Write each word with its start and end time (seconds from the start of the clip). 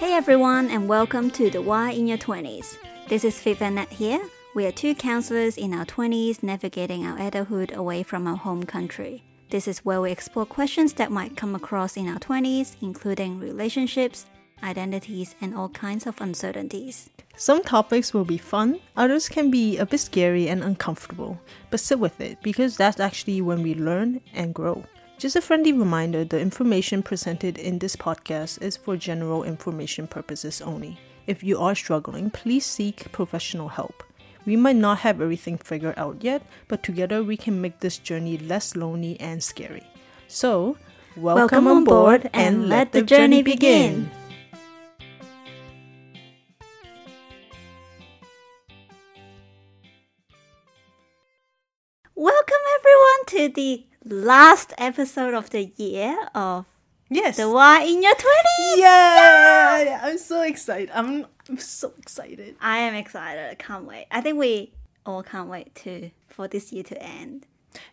Hey 0.00 0.14
everyone, 0.14 0.70
and 0.70 0.88
welcome 0.88 1.30
to 1.32 1.50
the 1.50 1.60
Why 1.60 1.90
in 1.90 2.06
Your 2.06 2.16
20s. 2.16 2.78
This 3.08 3.22
is 3.22 3.38
Viv 3.38 3.60
and 3.60 3.74
Nat 3.74 3.90
here. 3.90 4.18
We 4.54 4.64
are 4.64 4.72
two 4.72 4.94
counselors 4.94 5.58
in 5.58 5.74
our 5.74 5.84
20s 5.84 6.42
navigating 6.42 7.04
our 7.04 7.18
adulthood 7.20 7.72
away 7.76 8.02
from 8.02 8.26
our 8.26 8.38
home 8.38 8.64
country. 8.64 9.22
This 9.50 9.68
is 9.68 9.84
where 9.84 10.00
we 10.00 10.10
explore 10.10 10.46
questions 10.46 10.94
that 10.94 11.12
might 11.12 11.36
come 11.36 11.54
across 11.54 11.98
in 11.98 12.08
our 12.08 12.18
20s, 12.18 12.76
including 12.80 13.38
relationships, 13.38 14.24
identities, 14.62 15.34
and 15.42 15.54
all 15.54 15.68
kinds 15.68 16.06
of 16.06 16.18
uncertainties. 16.22 17.10
Some 17.36 17.62
topics 17.62 18.14
will 18.14 18.24
be 18.24 18.38
fun, 18.38 18.80
others 18.96 19.28
can 19.28 19.50
be 19.50 19.76
a 19.76 19.84
bit 19.84 20.00
scary 20.00 20.48
and 20.48 20.64
uncomfortable, 20.64 21.38
but 21.68 21.78
sit 21.78 22.00
with 22.00 22.18
it 22.22 22.38
because 22.42 22.78
that's 22.78 23.00
actually 23.00 23.42
when 23.42 23.62
we 23.62 23.74
learn 23.74 24.22
and 24.32 24.54
grow. 24.54 24.82
Just 25.20 25.36
a 25.36 25.42
friendly 25.42 25.74
reminder 25.74 26.24
the 26.24 26.40
information 26.40 27.02
presented 27.02 27.58
in 27.58 27.78
this 27.78 27.94
podcast 27.94 28.62
is 28.62 28.78
for 28.78 28.96
general 28.96 29.44
information 29.44 30.06
purposes 30.06 30.62
only. 30.62 30.98
If 31.26 31.44
you 31.44 31.58
are 31.58 31.74
struggling, 31.74 32.30
please 32.30 32.64
seek 32.64 33.12
professional 33.12 33.68
help. 33.68 34.02
We 34.46 34.56
might 34.56 34.76
not 34.76 35.00
have 35.00 35.20
everything 35.20 35.58
figured 35.58 35.98
out 35.98 36.24
yet, 36.24 36.40
but 36.68 36.82
together 36.82 37.22
we 37.22 37.36
can 37.36 37.60
make 37.60 37.80
this 37.80 37.98
journey 37.98 38.38
less 38.38 38.74
lonely 38.74 39.20
and 39.20 39.44
scary. 39.44 39.84
So, 40.26 40.78
welcome, 41.18 41.66
on 41.66 41.84
board 41.84 42.30
and 42.32 42.70
let 42.70 42.92
the 42.92 43.02
journey 43.02 43.42
begin. 43.42 44.10
Welcome 52.14 52.64
everyone 52.78 53.26
to 53.26 53.48
the 53.54 53.89
last 54.04 54.72
episode 54.78 55.34
of 55.34 55.50
the 55.50 55.64
year 55.76 56.16
of 56.34 56.66
Yes. 57.08 57.36
the 57.36 57.50
Why 57.50 57.82
in 57.82 58.02
Your 58.02 58.14
20s. 58.14 58.76
Yeah, 58.76 60.00
I'm 60.02 60.18
so 60.18 60.42
excited. 60.42 60.90
I'm, 60.94 61.26
I'm 61.48 61.58
so 61.58 61.92
excited. 61.98 62.54
I 62.60 62.78
am 62.78 62.94
excited. 62.94 63.50
I 63.50 63.54
can't 63.56 63.84
wait. 63.84 64.06
I 64.10 64.20
think 64.20 64.38
we 64.38 64.72
all 65.04 65.22
can't 65.22 65.48
wait 65.48 65.74
to 65.76 66.10
for 66.28 66.46
this 66.46 66.72
year 66.72 66.84
to 66.84 67.02
end. 67.02 67.46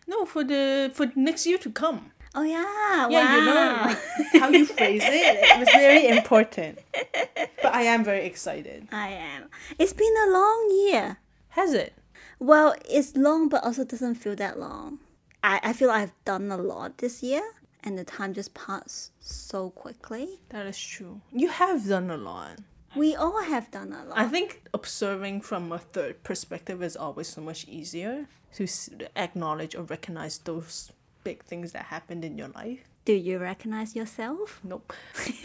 No, 0.06 0.24
for 0.24 0.44
the 0.44 0.90
for 0.94 1.10
next 1.16 1.46
year 1.46 1.58
to 1.58 1.70
come. 1.70 2.12
Oh 2.34 2.42
yeah, 2.42 3.08
Yeah, 3.08 3.36
you 3.36 3.44
know 3.44 3.86
like, 3.86 4.42
how 4.42 4.48
you 4.50 4.66
phrase 4.66 5.02
it. 5.02 5.38
It 5.42 5.58
was 5.58 5.68
very 5.70 6.06
important. 6.08 6.78
But 6.92 7.74
I 7.74 7.82
am 7.82 8.04
very 8.04 8.24
excited. 8.26 8.86
I 8.92 9.08
am. 9.08 9.48
It's 9.78 9.92
been 9.92 10.14
a 10.26 10.30
long 10.30 10.68
year. 10.86 11.16
Has 11.50 11.72
it? 11.74 11.94
Well, 12.38 12.74
it's 12.88 13.16
long, 13.16 13.48
but 13.48 13.64
also 13.64 13.84
doesn't 13.84 14.16
feel 14.16 14.36
that 14.36 14.58
long. 14.60 14.98
I, 15.48 15.60
I 15.70 15.72
feel 15.72 15.90
I've 15.90 16.12
done 16.26 16.52
a 16.52 16.58
lot 16.58 16.98
this 16.98 17.22
year, 17.22 17.42
and 17.82 17.98
the 17.98 18.04
time 18.04 18.34
just 18.34 18.52
passed 18.52 19.12
so 19.18 19.70
quickly. 19.70 20.40
That 20.50 20.66
is 20.66 20.78
true. 20.78 21.22
You 21.32 21.48
have 21.48 21.88
done 21.88 22.10
a 22.10 22.18
lot. 22.18 22.58
We 22.94 23.16
all 23.16 23.42
have 23.42 23.70
done 23.70 23.94
a 23.94 24.04
lot. 24.04 24.18
I 24.18 24.28
think 24.28 24.68
observing 24.74 25.40
from 25.40 25.72
a 25.72 25.78
third 25.78 26.22
perspective 26.22 26.82
is 26.82 26.96
always 26.96 27.28
so 27.28 27.40
much 27.40 27.66
easier 27.66 28.26
to 28.56 28.66
acknowledge 29.16 29.74
or 29.74 29.84
recognize 29.84 30.36
those 30.38 30.92
big 31.24 31.42
things 31.44 31.72
that 31.72 31.86
happened 31.86 32.26
in 32.26 32.36
your 32.36 32.48
life. 32.48 32.80
Do 33.06 33.14
you 33.14 33.38
recognize 33.38 33.96
yourself? 33.96 34.60
Nope. 34.62 34.92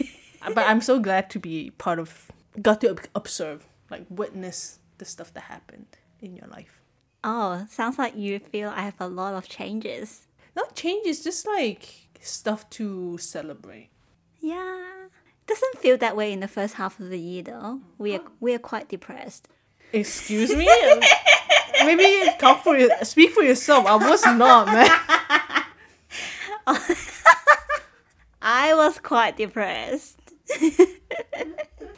but 0.54 0.66
I'm 0.68 0.82
so 0.82 0.98
glad 1.00 1.30
to 1.30 1.38
be 1.38 1.70
part 1.78 1.98
of, 1.98 2.30
got 2.60 2.82
to 2.82 2.96
observe, 3.14 3.66
like 3.90 4.04
witness 4.10 4.80
the 4.98 5.06
stuff 5.06 5.32
that 5.32 5.44
happened 5.44 5.96
in 6.20 6.36
your 6.36 6.48
life. 6.48 6.83
Oh, 7.26 7.66
sounds 7.70 7.98
like 7.98 8.14
you 8.16 8.38
feel 8.38 8.68
I 8.68 8.82
have 8.82 9.00
a 9.00 9.08
lot 9.08 9.32
of 9.32 9.48
changes. 9.48 10.26
Not 10.54 10.76
changes, 10.76 11.24
just 11.24 11.46
like 11.46 12.08
stuff 12.20 12.68
to 12.70 13.16
celebrate. 13.16 13.88
Yeah. 14.40 15.06
Doesn't 15.46 15.78
feel 15.78 15.96
that 15.98 16.16
way 16.16 16.32
in 16.32 16.40
the 16.40 16.48
first 16.48 16.74
half 16.74 17.00
of 17.00 17.08
the 17.08 17.18
year 17.18 17.42
though. 17.42 17.80
We 17.96 18.14
are 18.16 18.20
we 18.40 18.54
are 18.54 18.58
quite 18.58 18.88
depressed. 18.90 19.48
Excuse 19.92 20.54
me? 20.54 20.68
Maybe 21.84 22.30
talk 22.38 22.62
for 22.62 22.76
your, 22.76 22.90
speak 23.04 23.30
for 23.30 23.42
yourself. 23.42 23.86
I 23.86 23.96
was 23.96 24.24
not, 24.24 24.66
man. 24.66 24.90
I 28.42 28.74
was 28.74 28.98
quite 28.98 29.36
depressed. 29.36 30.20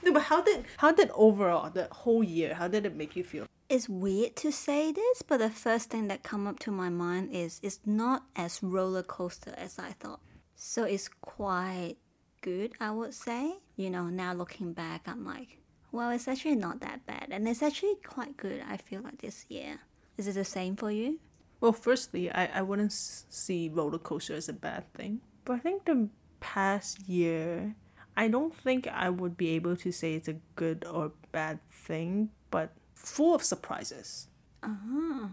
No, 0.03 0.13
but 0.13 0.23
how 0.23 0.41
did 0.41 0.65
how 0.77 0.93
did 0.93 1.11
overall 1.15 1.69
the 1.69 1.89
whole 1.91 2.23
year? 2.23 2.55
How 2.55 2.69
did 2.69 2.87
it 2.87 2.95
make 2.95 3.17
you 3.17 3.25
feel? 3.25 3.47
It's 3.69 3.89
weird 3.89 4.37
to 4.37 4.53
say 4.53 4.93
this, 4.93 5.23
but 5.23 5.39
the 5.39 5.51
first 5.51 5.91
thing 5.91 6.07
that 6.07 6.23
come 6.23 6.47
up 6.47 6.61
to 6.61 6.71
my 6.71 6.89
mind 6.89 7.31
is 7.33 7.59
it's 7.65 7.81
not 7.85 8.23
as 8.37 8.63
roller 8.63 9.03
coaster 9.03 9.53
as 9.57 9.77
I 9.77 9.91
thought. 9.91 10.21
So 10.55 10.85
it's 10.85 11.09
quite 11.09 11.97
good, 12.43 12.75
I 12.79 12.93
would 12.93 13.13
say. 13.13 13.57
You 13.75 13.91
know, 13.91 14.05
now 14.05 14.35
looking 14.35 14.73
back, 14.73 15.09
I'm 15.09 15.25
like, 15.25 15.59
well, 15.91 16.11
it's 16.11 16.29
actually 16.29 16.55
not 16.55 16.79
that 16.81 17.07
bad, 17.07 17.29
and 17.33 17.49
it's 17.49 17.63
actually 17.63 17.97
quite 18.07 18.37
good. 18.37 18.63
I 18.69 18.77
feel 18.77 19.03
like 19.03 19.21
this 19.21 19.45
year. 19.49 19.81
Is 20.17 20.29
it 20.29 20.35
the 20.35 20.45
same 20.45 20.77
for 20.77 20.93
you? 20.93 21.19
Well, 21.61 21.73
firstly, 21.73 22.31
I, 22.31 22.47
I 22.47 22.63
wouldn't 22.63 22.93
see 22.93 23.69
roller 23.69 23.99
coaster 23.99 24.35
as 24.35 24.49
a 24.49 24.53
bad 24.53 24.93
thing. 24.95 25.23
But 25.45 25.55
I 25.55 25.59
think 25.59 25.87
the 25.87 26.09
past 26.39 27.09
year, 27.09 27.75
I 28.17 28.29
don't 28.29 28.55
think 28.55 28.87
I 28.87 29.11
would 29.11 29.37
be 29.37 29.49
able 29.51 29.77
to 29.79 29.91
say 29.91 30.15
it's 30.15 30.29
a 30.29 30.37
good 30.55 30.85
or 30.89 31.13
bad 31.33 31.59
thing, 31.71 32.31
but 32.53 32.73
full 33.07 33.35
of 33.35 33.43
surprises. 33.43 34.29
Uh-huh. 34.63 35.29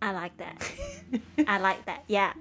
I 0.00 0.12
like 0.12 0.36
that. 0.36 0.72
I 1.48 1.58
like 1.58 1.84
that. 1.86 2.04
Yeah. 2.06 2.32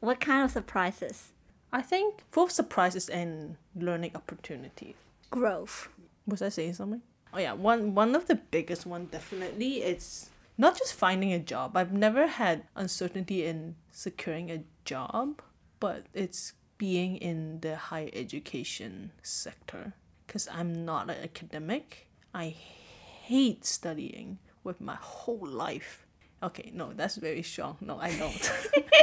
What 0.00 0.20
kind 0.20 0.44
of 0.44 0.50
surprises? 0.50 1.32
I 1.72 1.82
think 1.82 2.22
full 2.30 2.44
of 2.44 2.52
surprises 2.52 3.08
and 3.08 3.56
learning 3.76 4.12
opportunities. 4.14 4.94
Growth. 5.30 5.88
Was 6.26 6.42
I 6.42 6.48
saying 6.48 6.74
something? 6.74 7.02
Oh 7.32 7.38
yeah, 7.38 7.54
one 7.54 7.94
one 7.94 8.14
of 8.14 8.26
the 8.26 8.34
biggest 8.34 8.84
one 8.84 9.06
definitely 9.06 9.82
it's 9.82 10.28
not 10.58 10.76
just 10.76 10.92
finding 10.92 11.32
a 11.32 11.38
job. 11.38 11.76
I've 11.76 11.92
never 11.92 12.26
had 12.26 12.64
uncertainty 12.76 13.46
in 13.46 13.76
securing 13.90 14.50
a 14.50 14.64
job, 14.84 15.40
but 15.80 16.06
it's 16.12 16.52
being 16.76 17.16
in 17.16 17.60
the 17.60 17.76
higher 17.76 18.10
education 18.12 19.12
sector 19.22 19.94
because 20.26 20.46
I'm 20.52 20.84
not 20.84 21.08
an 21.08 21.16
academic. 21.22 22.08
I 22.34 22.56
hate 23.22 23.64
studying 23.64 24.38
with 24.64 24.80
my 24.80 24.96
whole 25.00 25.46
life. 25.46 26.06
Okay, 26.42 26.72
no, 26.74 26.92
that's 26.92 27.16
very 27.16 27.42
strong. 27.42 27.76
No, 27.80 27.98
I 27.98 28.16
don't. 28.16 28.52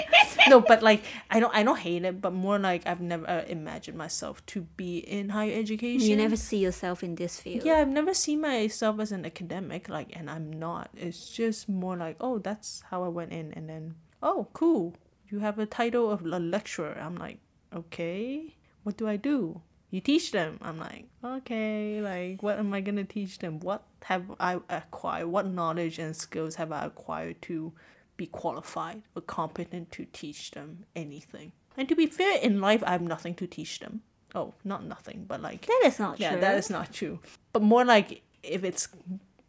no, 0.50 0.59
but 0.59 0.84
like 0.84 1.03
I 1.30 1.40
don't 1.40 1.56
I 1.56 1.63
don't 1.63 1.80
hate 1.80 2.03
it, 2.03 2.19
but 2.19 2.34
more 2.34 2.59
like 2.59 2.85
I've 2.85 3.00
never 3.00 3.29
uh, 3.29 3.44
imagined 3.47 3.97
myself 3.97 4.46
to 4.47 4.62
be 4.75 4.97
in 5.00 5.29
higher 5.29 5.53
education. 5.53 6.06
You 6.08 6.18
never 6.18 6.35
see 6.35 6.58
yourself 6.58 7.02
in 7.02 7.16
this 7.16 7.40
field. 7.40 7.63
Yeah, 7.63 7.75
I've 7.75 7.88
never 7.88 8.13
seen 8.13 8.41
myself 8.41 9.00
as 9.00 9.13
an 9.13 9.25
academic, 9.25 9.88
like, 9.88 10.09
and 10.13 10.29
I'm 10.29 10.52
not. 10.52 10.90
It's 10.97 11.29
just 11.29 11.69
more 11.69 11.96
like, 11.96 12.18
oh, 12.19 12.40
that's 12.40 12.84
how 12.90 13.03
I 13.03 13.08
went 13.08 13.31
in, 13.31 13.53
and 13.53 13.69
then, 13.69 13.96
oh, 14.22 14.47
cool, 14.52 14.96
you 15.29 15.40
have 15.40 15.59
a 15.59 15.66
title 15.66 16.12
of 16.12 16.25
a 16.25 16.40
lecturer. 16.40 16.97
I'm 17.00 17.16
like, 17.16 17.40
okay, 17.74 18.56
what 18.84 18.97
do 18.97 19.08
I 19.08 19.16
do? 19.16 19.62
You 19.91 20.02
teach 20.02 20.31
them. 20.31 20.59
I'm 20.62 20.78
like, 20.78 21.06
okay, 21.24 22.02
like, 22.02 22.44
what 22.44 22.59
am 22.59 22.74
I 22.74 22.81
gonna 22.81 23.06
teach 23.06 23.40
them? 23.40 23.59
What 23.59 23.84
have 24.05 24.31
I 24.39 24.59
acquired? 24.69 25.27
What 25.27 25.47
knowledge 25.47 25.99
and 25.99 26.15
skills 26.15 26.55
have 26.55 26.71
I 26.71 26.85
acquired 26.85 27.41
to 27.43 27.73
be 28.17 28.25
qualified 28.25 29.03
or 29.15 29.21
competent 29.21 29.91
to 29.93 30.05
teach 30.05 30.51
them 30.51 30.85
anything? 30.95 31.51
And 31.77 31.87
to 31.89 31.95
be 31.95 32.07
fair, 32.07 32.37
in 32.39 32.59
life, 32.59 32.83
I 32.85 32.91
have 32.91 33.01
nothing 33.01 33.35
to 33.35 33.47
teach 33.47 33.79
them. 33.79 34.01
Oh, 34.35 34.53
not 34.63 34.83
nothing, 34.85 35.25
but 35.27 35.41
like 35.41 35.65
That 35.65 35.81
is 35.85 35.99
not 35.99 36.19
yeah, 36.19 36.31
true. 36.31 36.41
that 36.41 36.57
is 36.57 36.69
not 36.69 36.93
true. 36.93 37.19
But 37.53 37.61
more 37.63 37.83
like 37.85 38.21
if 38.43 38.63
it's 38.63 38.87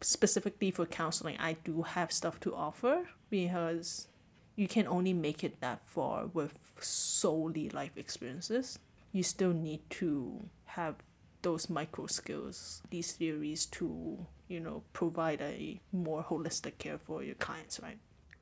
specifically 0.01 0.71
for 0.71 0.85
counseling, 0.85 1.37
I 1.39 1.57
do 1.63 1.83
have 1.83 2.11
stuff 2.11 2.39
to 2.41 2.55
offer 2.55 3.07
because 3.29 4.07
you 4.55 4.67
can 4.67 4.87
only 4.87 5.13
make 5.13 5.43
it 5.43 5.61
that 5.61 5.81
far 5.85 6.25
with 6.27 6.53
solely 6.79 7.69
life 7.69 7.95
experiences. 7.95 8.79
You 9.11 9.23
still 9.23 9.53
need 9.53 9.81
to 9.91 10.45
have 10.65 10.95
those 11.41 11.69
micro 11.69 12.07
skills, 12.07 12.81
these 12.89 13.13
theories 13.13 13.65
to, 13.67 14.25
you 14.51 14.59
know, 14.59 14.83
provide 14.93 15.41
a 15.41 15.79
more 15.91 16.23
holistic 16.23 16.77
care 16.77 16.97
for 16.97 17.23
your 17.23 17.35
clients, 17.35 17.79
right? 17.79 17.97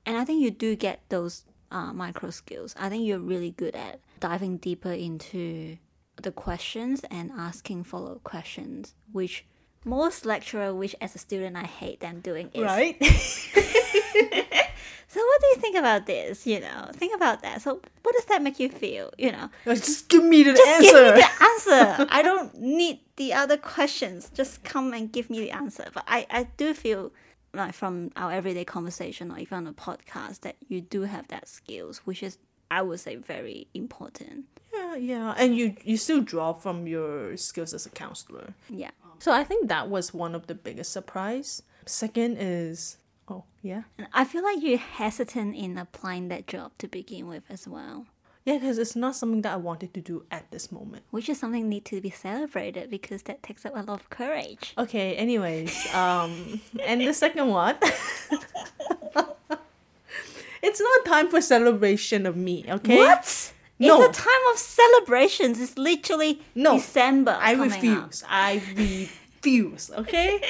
And 0.05 0.17
I 0.17 0.25
think 0.25 0.41
you 0.41 0.51
do 0.51 0.75
get 0.75 1.01
those 1.09 1.45
uh, 1.71 1.93
micro 1.93 2.31
skills. 2.31 2.75
I 2.79 2.89
think 2.89 3.05
you're 3.05 3.19
really 3.19 3.51
good 3.51 3.75
at 3.75 3.99
diving 4.19 4.57
deeper 4.57 4.91
into 4.91 5.77
the 6.21 6.31
questions 6.31 7.03
and 7.11 7.31
asking 7.31 7.83
follow 7.83 8.13
up 8.13 8.23
questions, 8.23 8.95
which 9.11 9.45
most 9.85 10.25
lecturer, 10.25 10.73
which 10.73 10.95
as 10.99 11.15
a 11.15 11.19
student 11.19 11.55
I 11.55 11.63
hate 11.63 11.99
them 11.99 12.19
doing 12.21 12.49
is. 12.53 12.63
Right? 12.63 12.97
So 15.11 15.19
what 15.19 15.41
do 15.41 15.47
you 15.47 15.55
think 15.55 15.75
about 15.75 16.05
this? 16.05 16.45
You 16.45 16.59
know, 16.59 16.89
think 16.93 17.15
about 17.15 17.41
that. 17.41 17.61
So 17.63 17.81
what 18.03 18.15
does 18.15 18.25
that 18.25 18.41
make 18.43 18.59
you 18.59 18.69
feel? 18.69 19.09
You 19.17 19.31
know, 19.31 19.49
Just 19.65 20.07
give 20.07 20.23
me 20.23 20.43
the 20.43 20.53
just 20.53 20.67
answer. 20.67 20.91
give 20.93 21.15
me 21.15 21.21
the 21.21 21.43
answer. 21.43 22.07
I 22.11 22.21
don't 22.21 22.55
need 22.59 22.99
the 23.15 23.33
other 23.33 23.57
questions. 23.57 24.29
Just 24.33 24.63
come 24.63 24.93
and 24.93 25.11
give 25.11 25.29
me 25.31 25.39
the 25.39 25.51
answer. 25.51 25.85
But 25.93 26.03
I, 26.07 26.27
I 26.29 26.43
do 26.57 26.73
feel 26.75 27.11
like 27.55 27.73
from 27.73 28.11
our 28.15 28.31
everyday 28.31 28.63
conversation 28.65 29.31
or 29.31 29.39
even 29.39 29.57
on 29.57 29.67
a 29.67 29.73
podcast 29.73 30.41
that 30.41 30.55
you 30.67 30.79
do 30.81 31.01
have 31.03 31.27
that 31.29 31.47
skills, 31.47 31.99
which 32.05 32.21
is 32.21 32.37
I 32.69 32.83
would 32.83 32.99
say 32.99 33.15
very 33.15 33.65
important. 33.73 34.45
Yeah, 34.71 34.93
Yeah, 34.93 34.95
yeah. 34.95 35.33
And 35.37 35.57
you 35.57 35.75
you 35.83 35.97
still 35.97 36.21
draw 36.21 36.53
from 36.53 36.85
your 36.85 37.35
skills 37.35 37.73
as 37.73 37.87
a 37.87 37.89
counselor. 37.89 38.53
Yeah. 38.69 38.91
So 39.17 39.31
I 39.31 39.43
think 39.43 39.69
that 39.69 39.89
was 39.89 40.13
one 40.13 40.35
of 40.35 40.45
the 40.45 40.53
biggest 40.53 40.91
surprise. 40.93 41.63
Second 41.87 42.37
is 42.39 42.97
oh 43.29 43.43
yeah. 43.61 43.83
I 44.13 44.23
feel 44.25 44.43
like 44.43 44.57
you're 44.61 44.77
hesitant 44.77 45.55
in 45.55 45.77
applying 45.77 46.27
that 46.29 46.47
job 46.47 46.71
to 46.79 46.87
begin 46.87 47.27
with 47.27 47.43
as 47.49 47.67
well. 47.67 48.05
Yeah, 48.45 48.57
because 48.57 48.77
it's 48.79 48.95
not 48.95 49.15
something 49.15 49.41
that 49.43 49.53
I 49.53 49.57
wanted 49.57 49.93
to 49.93 50.01
do 50.01 50.23
at 50.31 50.49
this 50.49 50.71
moment. 50.71 51.03
Which 51.11 51.29
is 51.29 51.37
something 51.39 51.67
need 51.69 51.85
to 51.85 52.01
be 52.01 52.09
celebrated 52.09 52.89
because 52.89 53.23
that 53.23 53.43
takes 53.43 53.65
up 53.65 53.73
a 53.75 53.81
lot 53.83 53.99
of 53.99 54.09
courage. 54.09 54.73
Okay, 54.77 55.15
anyways, 55.15 55.93
um 55.93 56.61
and 56.83 57.01
the 57.01 57.13
second 57.13 57.47
one 57.49 57.75
It's 60.61 60.81
not 60.81 61.05
time 61.05 61.29
for 61.29 61.39
celebration 61.41 62.25
of 62.25 62.35
me, 62.35 62.65
okay? 62.69 62.97
What? 62.97 63.53
No. 63.79 64.01
It's 64.03 64.19
a 64.19 64.21
time 64.21 64.43
of 64.51 64.57
celebrations. 64.59 65.61
It's 65.61 65.77
literally 65.77 66.41
No, 66.53 66.75
December. 66.75 67.37
I 67.39 67.55
coming 67.55 67.71
up. 67.71 67.75
refuse. 67.81 68.23
I 68.27 68.61
refuse. 68.75 69.89
Okay. 69.97 70.41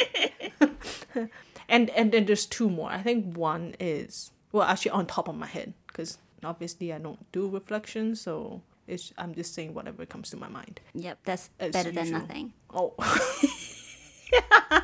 And 1.69 1.89
and 1.92 2.12
then 2.12 2.25
there's 2.25 2.45
two 2.45 2.69
more. 2.69 2.89
I 2.89 3.01
think 3.01 3.38
one 3.38 3.75
is 3.80 4.31
well, 4.51 4.68
actually 4.68 4.92
on 4.92 5.06
top 5.06 5.27
of 5.27 5.36
my 5.36 5.48
head 5.48 5.74
because 5.88 6.18
obviously 6.44 6.92
I 6.94 6.98
don't 6.98 7.31
do 7.31 7.48
reflections, 7.50 8.21
so 8.21 8.62
it's 8.88 9.13
I'm 9.18 9.33
just 9.36 9.54
saying 9.54 9.74
whatever 9.74 10.06
comes 10.06 10.30
to 10.31 10.38
my 10.38 10.50
mind. 10.50 10.81
Yep, 10.94 11.19
that's 11.24 11.50
As 11.60 11.71
better 11.71 11.92
than 11.92 12.12
nothing. 12.12 12.54
Oh. 12.74 12.94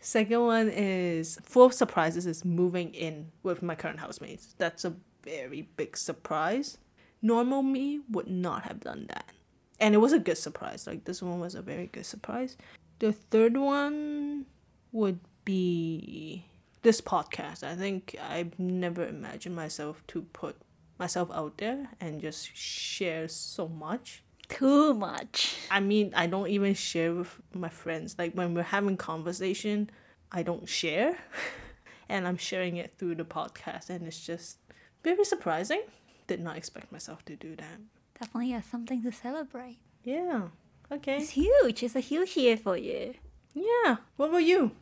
Second 0.00 0.42
one 0.42 0.68
is 0.68 1.38
full 1.42 1.64
of 1.64 1.72
surprises 1.72 2.26
is 2.26 2.44
moving 2.44 2.94
in 2.94 3.32
with 3.42 3.62
my 3.62 3.74
current 3.74 3.98
housemates. 3.98 4.54
That's 4.58 4.84
a 4.84 4.94
very 5.22 5.62
big 5.76 5.96
surprise. 5.96 6.78
Normal 7.22 7.62
me 7.62 8.00
would 8.10 8.28
not 8.28 8.64
have 8.64 8.80
done 8.80 9.06
that. 9.08 9.32
And 9.80 9.94
it 9.94 9.98
was 9.98 10.12
a 10.12 10.18
good 10.18 10.38
surprise. 10.38 10.86
Like 10.86 11.04
this 11.04 11.22
one 11.22 11.40
was 11.40 11.54
a 11.54 11.62
very 11.62 11.86
good 11.86 12.06
surprise. 12.06 12.56
The 12.98 13.12
third 13.12 13.56
one 13.56 14.46
would 14.94 15.18
be 15.44 16.46
this 16.82 17.00
podcast. 17.00 17.64
I 17.64 17.74
think 17.74 18.16
I've 18.30 18.58
never 18.58 19.04
imagined 19.04 19.56
myself 19.56 20.02
to 20.08 20.22
put 20.32 20.56
myself 20.98 21.30
out 21.32 21.58
there 21.58 21.88
and 22.00 22.20
just 22.20 22.56
share 22.56 23.26
so 23.28 23.66
much. 23.68 24.22
Too 24.48 24.94
much. 24.94 25.56
I 25.70 25.80
mean, 25.80 26.12
I 26.14 26.26
don't 26.28 26.48
even 26.48 26.74
share 26.74 27.12
with 27.12 27.40
my 27.52 27.70
friends. 27.70 28.14
Like 28.18 28.34
when 28.34 28.54
we're 28.54 28.62
having 28.62 28.96
conversation, 28.96 29.90
I 30.30 30.42
don't 30.42 30.68
share. 30.68 31.18
and 32.08 32.28
I'm 32.28 32.36
sharing 32.36 32.76
it 32.76 32.94
through 32.96 33.16
the 33.16 33.24
podcast 33.24 33.90
and 33.90 34.06
it's 34.06 34.24
just 34.24 34.58
very 35.02 35.24
surprising. 35.24 35.82
Did 36.28 36.40
not 36.40 36.56
expect 36.56 36.92
myself 36.92 37.24
to 37.24 37.34
do 37.34 37.56
that. 37.56 37.80
Definitely 38.20 38.50
has 38.50 38.64
something 38.64 39.02
to 39.02 39.10
celebrate. 39.10 39.78
Yeah. 40.04 40.48
Okay. 40.92 41.16
It's 41.16 41.30
huge. 41.30 41.82
It's 41.82 41.96
a 41.96 42.00
huge 42.00 42.36
year 42.36 42.56
for 42.56 42.76
you. 42.76 43.14
Yeah. 43.54 43.96
What 44.16 44.28
about 44.28 44.44
you? 44.44 44.72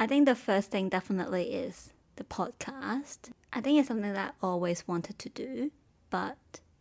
I 0.00 0.06
think 0.06 0.24
the 0.24 0.34
first 0.34 0.70
thing 0.70 0.88
definitely 0.88 1.52
is 1.52 1.92
the 2.16 2.24
podcast. 2.24 3.32
I 3.52 3.60
think 3.60 3.78
it's 3.78 3.88
something 3.88 4.14
that 4.14 4.34
I 4.40 4.46
always 4.46 4.88
wanted 4.88 5.18
to 5.18 5.28
do, 5.28 5.72
but 6.08 6.38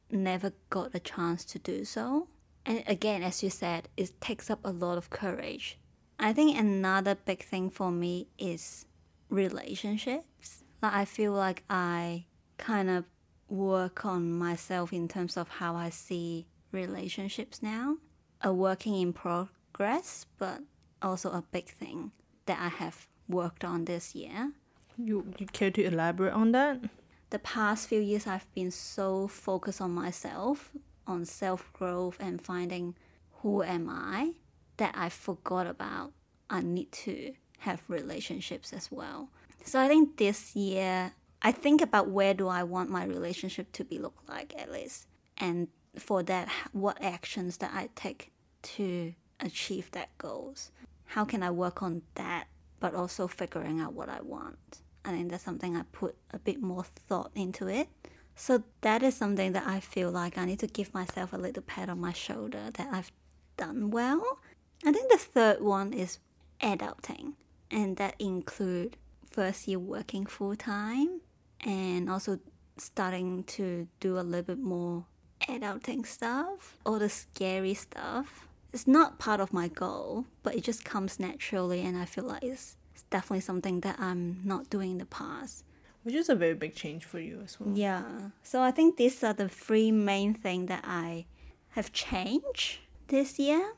never 0.10 0.54
got 0.70 0.96
a 0.96 1.02
chance 1.02 1.44
to 1.46 1.60
do 1.60 1.84
so. 1.84 2.30
And 2.66 2.82
again, 2.88 3.22
as 3.22 3.44
you 3.44 3.50
said, 3.50 3.90
it 3.98 4.22
takes 4.22 4.50
up 4.50 4.62
a 4.64 4.72
lot 4.72 4.98
of 4.98 5.10
courage. 5.10 5.78
I 6.18 6.32
think 6.32 6.58
another 6.58 7.14
big 7.14 7.44
thing 7.44 7.70
for 7.70 7.92
me 7.92 8.28
is 8.38 8.86
relationships. 9.28 10.64
Like 10.82 10.94
I 10.94 11.04
feel 11.04 11.34
like 11.34 11.66
I 11.70 12.24
kind 12.58 12.90
of 12.90 13.04
work 13.50 14.06
on 14.06 14.32
myself 14.32 14.94
in 14.94 15.10
terms 15.10 15.36
of 15.36 15.50
how 15.50 15.76
I 15.76 15.90
see 15.90 16.48
relationships 16.72 17.62
now. 17.62 17.98
A 18.42 18.54
working 18.54 18.96
in 18.96 19.12
progress, 19.12 20.26
but 20.38 20.62
also 21.02 21.32
a 21.32 21.44
big 21.52 21.68
thing 21.68 22.14
that 22.46 22.60
I 22.60 22.70
have 22.70 23.09
worked 23.30 23.64
on 23.64 23.86
this 23.86 24.16
year. 24.16 24.52
You 24.98 25.34
you 25.38 25.46
care 25.48 25.72
to 25.72 25.84
elaborate 25.84 26.34
on 26.34 26.52
that? 26.52 26.82
The 27.30 27.40
past 27.40 27.88
few 27.88 28.02
years, 28.02 28.26
I've 28.26 28.52
been 28.56 28.72
so 28.72 29.28
focused 29.28 29.80
on 29.80 29.92
myself, 29.92 30.72
on 31.06 31.26
self 31.26 31.72
growth, 31.74 32.18
and 32.20 32.42
finding 32.42 32.96
who 33.42 33.64
am 33.64 33.88
I 33.90 34.34
that 34.78 34.94
I 34.98 35.10
forgot 35.10 35.68
about 35.68 36.12
I 36.50 36.62
need 36.62 36.92
to 36.92 37.34
have 37.60 37.84
relationships 37.88 38.74
as 38.74 38.92
well. 38.92 39.30
So 39.64 39.80
I 39.80 39.88
think 39.88 40.18
this 40.18 40.56
year, 40.56 41.14
I 41.42 41.52
think 41.52 41.82
about 41.82 42.10
where 42.10 42.34
do 42.34 42.48
I 42.48 42.64
want 42.64 42.90
my 42.90 43.06
relationship 43.06 43.72
to 43.74 43.84
be 43.84 44.00
look 44.00 44.18
like 44.28 44.54
at 44.58 44.72
least, 44.72 45.08
and 45.38 45.68
for 45.98 46.24
that, 46.24 46.50
what 46.72 47.02
actions 47.02 47.58
that 47.58 47.72
I 47.74 47.90
take 47.96 48.32
to 48.62 49.14
achieve 49.40 49.92
that 49.92 50.18
goals. 50.18 50.72
How 51.06 51.26
can 51.26 51.42
I 51.44 51.52
work 51.52 51.82
on 51.82 52.04
that, 52.16 52.48
but 52.80 52.96
also 52.96 53.28
figuring 53.28 53.80
out 53.80 53.94
what 53.94 54.10
I 54.10 54.22
want. 54.22 54.82
I 55.06 55.12
think 55.12 55.32
that's 55.32 55.44
something 55.44 55.76
I 55.76 55.84
put 55.92 56.16
a 56.32 56.40
bit 56.40 56.62
more 56.62 56.84
thought 56.84 57.32
into 57.36 57.68
it. 57.68 57.88
So 58.36 58.64
that 58.82 59.04
is 59.04 59.16
something 59.16 59.52
that 59.54 59.68
I 59.68 59.80
feel 59.80 60.12
like 60.12 60.38
I 60.38 60.46
need 60.46 60.60
to 60.60 60.68
give 60.68 60.94
myself 60.94 61.34
a 61.34 61.38
little 61.38 61.64
pat 61.64 61.90
on 61.90 62.00
my 62.00 62.14
shoulder 62.14 62.70
that 62.74 62.88
I've 62.92 63.12
done 63.58 63.92
well. 63.92 64.40
I 64.86 64.94
think 64.94 65.12
the 65.12 65.18
third 65.18 65.62
one 65.62 65.92
is 65.92 66.20
adulting, 66.62 67.34
and 67.70 67.98
that 67.98 68.16
include 68.20 68.98
first 69.30 69.68
year 69.68 69.80
working 69.80 70.26
full 70.26 70.56
time 70.56 71.22
and 71.62 72.10
also 72.10 72.40
starting 72.78 73.44
to 73.44 73.88
do 74.00 74.18
a 74.18 74.22
little 74.22 74.56
bit 74.56 74.60
more 74.60 75.06
adulting 75.48 76.06
stuff, 76.06 76.78
all 76.86 77.00
the 77.00 77.10
scary 77.10 77.74
stuff. 77.74 78.48
It's 78.72 78.88
not 78.88 79.20
part 79.20 79.40
of 79.40 79.52
my 79.52 79.68
goal, 79.68 80.26
but 80.44 80.56
it 80.56 80.64
just 80.64 80.86
comes 80.86 81.20
naturally, 81.20 81.82
and 81.82 81.98
I 81.98 82.06
feel 82.06 82.26
like 82.26 82.44
it's, 82.44 82.78
it's 82.94 83.04
definitely 83.10 83.42
something 83.42 83.82
that 83.82 84.00
I'm 84.00 84.42
not 84.44 84.70
doing 84.70 84.92
in 84.92 84.98
the 85.00 85.06
past. 85.06 85.64
Which 86.04 86.16
is 86.16 86.30
a 86.30 86.36
very 86.36 86.54
big 86.54 86.76
change 86.76 87.04
for 87.04 87.20
you 87.20 87.42
as 87.44 87.60
well. 87.60 87.76
Yeah. 87.76 88.04
So 88.44 88.62
I 88.62 88.72
think 88.72 88.98
these 88.98 89.24
are 89.24 89.34
the 89.34 89.50
three 89.50 89.92
main 89.92 90.34
things 90.34 90.68
that 90.70 90.84
I 90.86 91.26
have 91.70 91.92
changed 91.92 92.80
this 93.08 93.38
year. 93.40 93.74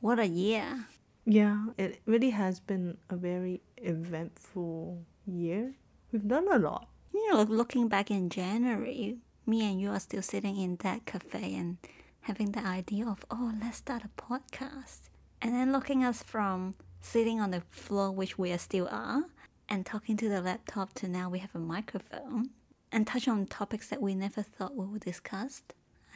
What 0.00 0.18
a 0.18 0.26
year. 0.26 0.86
Yeah, 1.24 1.66
it 1.78 2.00
really 2.04 2.30
has 2.30 2.60
been 2.60 2.98
a 3.08 3.16
very 3.16 3.62
eventful 3.78 5.02
year. 5.26 5.72
We've 6.12 6.28
done 6.28 6.46
a 6.52 6.58
lot. 6.58 6.88
You 7.14 7.32
know, 7.32 7.42
looking 7.42 7.88
back 7.88 8.10
in 8.10 8.28
January, 8.28 9.16
me 9.46 9.70
and 9.70 9.80
you 9.80 9.90
are 9.90 10.00
still 10.00 10.22
sitting 10.22 10.60
in 10.60 10.76
that 10.76 11.06
cafe 11.06 11.54
and 11.54 11.78
having 12.24 12.52
the 12.52 12.66
idea 12.66 13.06
of, 13.06 13.24
oh, 13.30 13.52
let's 13.62 13.76
start 13.76 14.02
a 14.02 14.08
podcast. 14.20 15.10
And 15.42 15.54
then 15.54 15.72
looking 15.72 16.02
us 16.02 16.22
from 16.22 16.74
sitting 17.02 17.38
on 17.38 17.50
the 17.50 17.60
floor, 17.68 18.10
which 18.10 18.38
we 18.38 18.50
are 18.50 18.58
still 18.58 18.88
are, 18.90 19.24
and 19.68 19.84
talking 19.84 20.16
to 20.16 20.28
the 20.30 20.40
laptop 20.40 20.94
to 20.94 21.08
now 21.08 21.28
we 21.28 21.38
have 21.40 21.54
a 21.54 21.58
microphone 21.58 22.50
and 22.90 23.06
touch 23.06 23.28
on 23.28 23.44
topics 23.44 23.88
that 23.88 24.00
we 24.00 24.14
never 24.14 24.42
thought 24.42 24.74
we 24.74 24.86
would 24.86 25.02
discuss. 25.02 25.62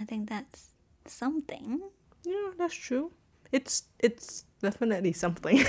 I 0.01 0.05
think 0.05 0.31
that's 0.31 0.71
something. 1.05 1.81
Yeah, 2.25 2.53
that's 2.57 2.75
true. 2.75 3.13
It's 3.53 3.85
it's 3.99 4.45
definitely 4.63 5.13
something. 5.13 5.59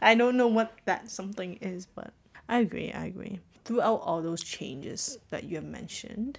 I 0.00 0.14
don't 0.16 0.38
know 0.38 0.48
what 0.48 0.72
that 0.86 1.10
something 1.10 1.56
is, 1.56 1.86
but 1.86 2.14
I 2.48 2.60
agree, 2.60 2.92
I 2.92 3.06
agree. 3.06 3.40
Throughout 3.64 4.00
all 4.02 4.22
those 4.22 4.42
changes 4.42 5.18
that 5.30 5.44
you 5.44 5.56
have 5.56 5.64
mentioned, 5.64 6.38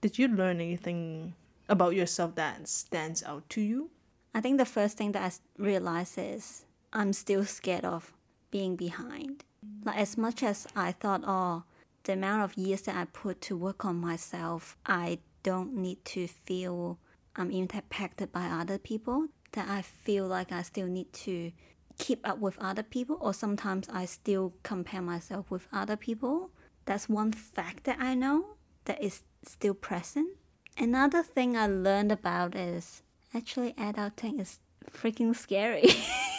did 0.00 0.18
you 0.18 0.28
learn 0.28 0.60
anything 0.60 1.34
about 1.68 1.94
yourself 1.94 2.34
that 2.36 2.68
stands 2.68 3.22
out 3.22 3.48
to 3.50 3.60
you? 3.60 3.90
I 4.34 4.40
think 4.40 4.58
the 4.58 4.64
first 4.64 4.96
thing 4.96 5.12
that 5.12 5.22
I 5.22 5.62
realized 5.62 6.18
is 6.18 6.64
I'm 6.92 7.12
still 7.12 7.44
scared 7.44 7.84
of 7.84 8.12
being 8.50 8.76
behind. 8.76 9.44
Like 9.84 9.98
as 9.98 10.16
much 10.16 10.42
as 10.42 10.66
I 10.76 10.92
thought, 10.92 11.22
oh, 11.26 11.64
the 12.04 12.12
amount 12.12 12.42
of 12.42 12.56
years 12.56 12.82
that 12.82 12.96
I 12.96 13.04
put 13.06 13.40
to 13.42 13.56
work 13.56 13.84
on 13.84 13.96
myself, 13.96 14.76
I 14.86 15.18
don't 15.42 15.74
need 15.74 16.04
to 16.06 16.28
feel 16.28 16.98
I'm 17.36 17.50
impacted 17.50 18.32
by 18.32 18.46
other 18.46 18.78
people. 18.78 19.28
That 19.52 19.68
I 19.68 19.82
feel 19.82 20.26
like 20.26 20.52
I 20.52 20.62
still 20.62 20.86
need 20.86 21.12
to 21.24 21.52
keep 21.98 22.26
up 22.28 22.38
with 22.38 22.58
other 22.58 22.82
people, 22.82 23.16
or 23.20 23.32
sometimes 23.32 23.88
I 23.92 24.04
still 24.04 24.52
compare 24.62 25.02
myself 25.02 25.50
with 25.50 25.66
other 25.72 25.96
people. 25.96 26.50
That's 26.84 27.08
one 27.08 27.32
fact 27.32 27.84
that 27.84 27.98
I 27.98 28.14
know 28.14 28.57
that 28.88 29.00
is 29.00 29.22
still 29.44 29.74
present. 29.74 30.28
Another 30.76 31.22
thing 31.22 31.56
I 31.56 31.66
learned 31.66 32.10
about 32.10 32.56
is 32.56 33.02
actually 33.34 33.74
adulting 33.74 34.40
is 34.40 34.58
freaking 34.90 35.36
scary. 35.36 35.88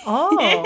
Oh, 0.05 0.63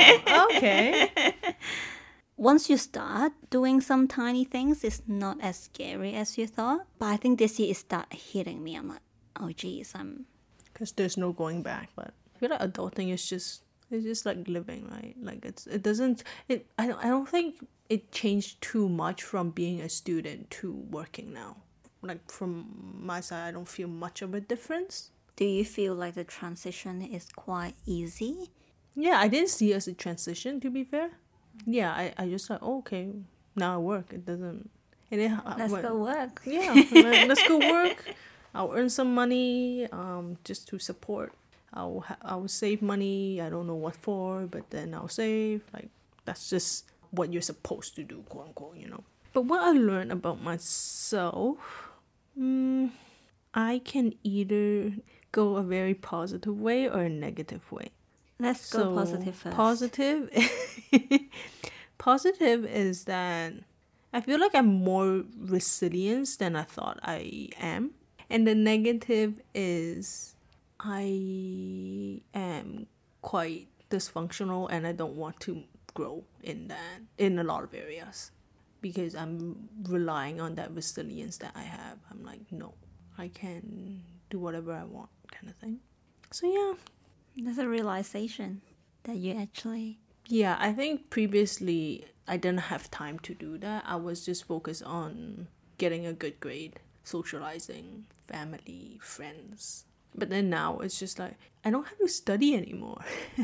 okay. 0.51 1.09
Once 2.37 2.69
you 2.69 2.77
start 2.77 3.33
doing 3.49 3.81
some 3.81 4.07
tiny 4.07 4.45
things, 4.45 4.83
it's 4.83 5.01
not 5.07 5.41
as 5.41 5.57
scary 5.57 6.13
as 6.13 6.37
you 6.37 6.45
thought. 6.45 6.85
But 6.99 7.07
I 7.07 7.17
think 7.17 7.39
this 7.39 7.59
year 7.59 7.71
it 7.71 7.77
started 7.77 8.15
hitting 8.15 8.63
me. 8.63 8.75
I'm 8.75 8.89
like, 8.89 9.01
oh 9.39 9.49
geez, 9.49 9.91
I'm 9.95 10.27
Because 10.71 10.91
there's 10.91 11.17
no 11.17 11.33
going 11.33 11.63
back. 11.63 11.89
But 11.95 12.13
I 12.35 12.39
feel 12.39 12.51
like 12.51 12.61
adulting 12.61 13.11
is 13.11 13.27
just 13.27 13.63
it's 13.89 14.05
just 14.05 14.23
like 14.23 14.47
living, 14.47 14.87
right? 14.87 15.15
Like 15.19 15.43
it's 15.45 15.65
it 15.65 15.81
doesn't 15.81 16.23
it. 16.47 16.67
I 16.77 16.85
don't 16.85 17.03
I 17.03 17.09
don't 17.09 17.27
think 17.27 17.55
it 17.89 18.11
changed 18.11 18.61
too 18.61 18.87
much 18.87 19.23
from 19.23 19.49
being 19.49 19.81
a 19.81 19.89
student 19.89 20.51
to 20.61 20.71
working 20.71 21.33
now. 21.33 21.62
Like 22.03 22.29
from 22.29 22.97
my 23.01 23.21
side, 23.21 23.47
I 23.47 23.51
don't 23.51 23.67
feel 23.67 23.87
much 23.87 24.21
of 24.21 24.33
a 24.33 24.39
difference. 24.41 25.09
Do 25.35 25.45
you 25.45 25.65
feel 25.65 25.95
like 25.95 26.13
the 26.13 26.23
transition 26.23 27.01
is 27.01 27.25
quite 27.35 27.73
easy? 27.87 28.51
Yeah, 28.95 29.17
I 29.19 29.27
didn't 29.27 29.49
see 29.49 29.71
it 29.71 29.75
as 29.77 29.87
a 29.87 29.93
transition. 29.93 30.59
To 30.61 30.69
be 30.69 30.83
fair, 30.83 31.09
yeah, 31.65 31.91
I 31.91 32.13
I 32.17 32.27
just 32.29 32.49
like 32.49 32.59
oh, 32.61 32.79
okay, 32.79 33.09
now 33.55 33.75
I 33.75 33.77
work. 33.77 34.13
It 34.13 34.25
doesn't. 34.25 34.69
And 35.11 35.21
then 35.21 35.33
uh, 35.45 35.55
Let's 35.57 35.71
when- 35.73 35.81
go 35.81 35.97
work. 35.97 36.41
yeah 36.45 36.73
let, 36.91 37.29
us 37.29 37.41
go 37.47 37.57
work 37.59 38.01
i'll 38.55 38.71
earn 38.73 38.89
some 38.89 39.13
money 39.13 39.85
um 39.91 40.37
just 40.43 40.67
to 40.69 40.79
support 40.79 41.33
i'll 41.73 42.01
ha- 42.01 42.17
i'll 42.23 42.47
save 42.47 42.81
money 42.81 43.41
i 43.41 43.47
don't 43.49 43.65
know 43.67 43.75
what 43.77 43.95
for 43.95 44.45
but 44.49 44.69
then 44.71 44.93
i'll 44.93 45.07
save 45.09 45.61
like 45.73 45.89
that's 46.25 46.49
just 46.49 46.85
what 47.11 47.31
you're 47.33 47.41
supposed 47.45 47.93
to 47.95 48.01
do 48.03 48.23
quote 48.29 48.47
unquote 48.47 48.77
you 48.77 48.87
know 48.89 49.03
but 49.33 49.45
what 49.45 49.61
i 49.61 49.71
learned 49.71 50.11
about 50.11 50.41
myself 50.41 51.89
mm, 52.39 52.89
i 53.53 53.81
can 53.83 54.13
either 54.23 54.93
go 55.31 55.55
a 55.55 55.63
very 55.63 55.93
positive 55.93 56.59
way 56.59 56.87
or 56.87 57.01
a 57.01 57.09
negative 57.09 57.71
way 57.71 57.91
Let's 58.43 58.73
go 58.73 58.93
positive 58.93 59.35
first. 59.35 59.55
Positive. 59.55 60.29
positive 61.97 62.65
is 62.65 63.05
that 63.05 63.53
I 64.11 64.21
feel 64.21 64.39
like 64.39 64.53
I'm 64.53 64.67
more 64.67 65.23
resilient 65.39 66.29
than 66.39 66.55
I 66.55 66.63
thought 66.63 66.99
I 67.03 67.49
am. 67.59 67.91
And 68.29 68.45
the 68.45 68.53
negative 68.53 69.41
is 69.53 70.35
I 70.79 72.19
am 72.33 72.87
quite 73.21 73.67
dysfunctional 73.89 74.67
and 74.69 74.85
I 74.85 74.91
don't 74.91 75.15
want 75.15 75.39
to 75.41 75.63
grow 75.93 76.23
in 76.41 76.67
that 76.67 76.99
in 77.17 77.37
a 77.37 77.43
lot 77.43 77.63
of 77.63 77.73
areas 77.73 78.31
because 78.83 79.15
I'm 79.15 79.69
relying 79.89 80.39
on 80.41 80.55
that 80.55 80.75
resilience 80.75 81.37
that 81.37 81.53
I 81.55 81.63
have. 81.63 81.97
I'm 82.11 82.23
like, 82.23 82.41
no, 82.51 82.75
I 83.17 83.29
can 83.29 84.03
do 84.29 84.37
whatever 84.37 84.73
I 84.73 84.83
want 84.83 85.09
kind 85.31 85.49
of 85.49 85.55
thing. 85.55 85.79
So 86.29 86.45
yeah, 86.45 86.73
There's 87.35 87.57
a 87.57 87.67
realization 87.67 88.61
that 89.03 89.15
you 89.17 89.33
actually 89.39 89.99
Yeah, 90.27 90.57
I 90.59 90.73
think 90.73 91.09
previously 91.09 92.05
I 92.27 92.37
didn't 92.37 92.67
have 92.71 92.91
time 92.91 93.17
to 93.19 93.33
do 93.33 93.57
that. 93.59 93.83
I 93.87 93.95
was 93.95 94.25
just 94.25 94.45
focused 94.45 94.83
on 94.83 95.47
getting 95.77 96.05
a 96.05 96.13
good 96.13 96.39
grade, 96.39 96.79
socializing, 97.03 98.05
family, 98.27 98.99
friends. 99.01 99.85
But 100.15 100.29
then 100.29 100.49
now 100.49 100.79
it's 100.79 100.99
just 100.99 101.17
like 101.17 101.35
I 101.63 101.71
don't 101.71 101.87
have 101.87 101.97
to 101.99 102.07
study 102.07 102.53
anymore. 102.55 103.01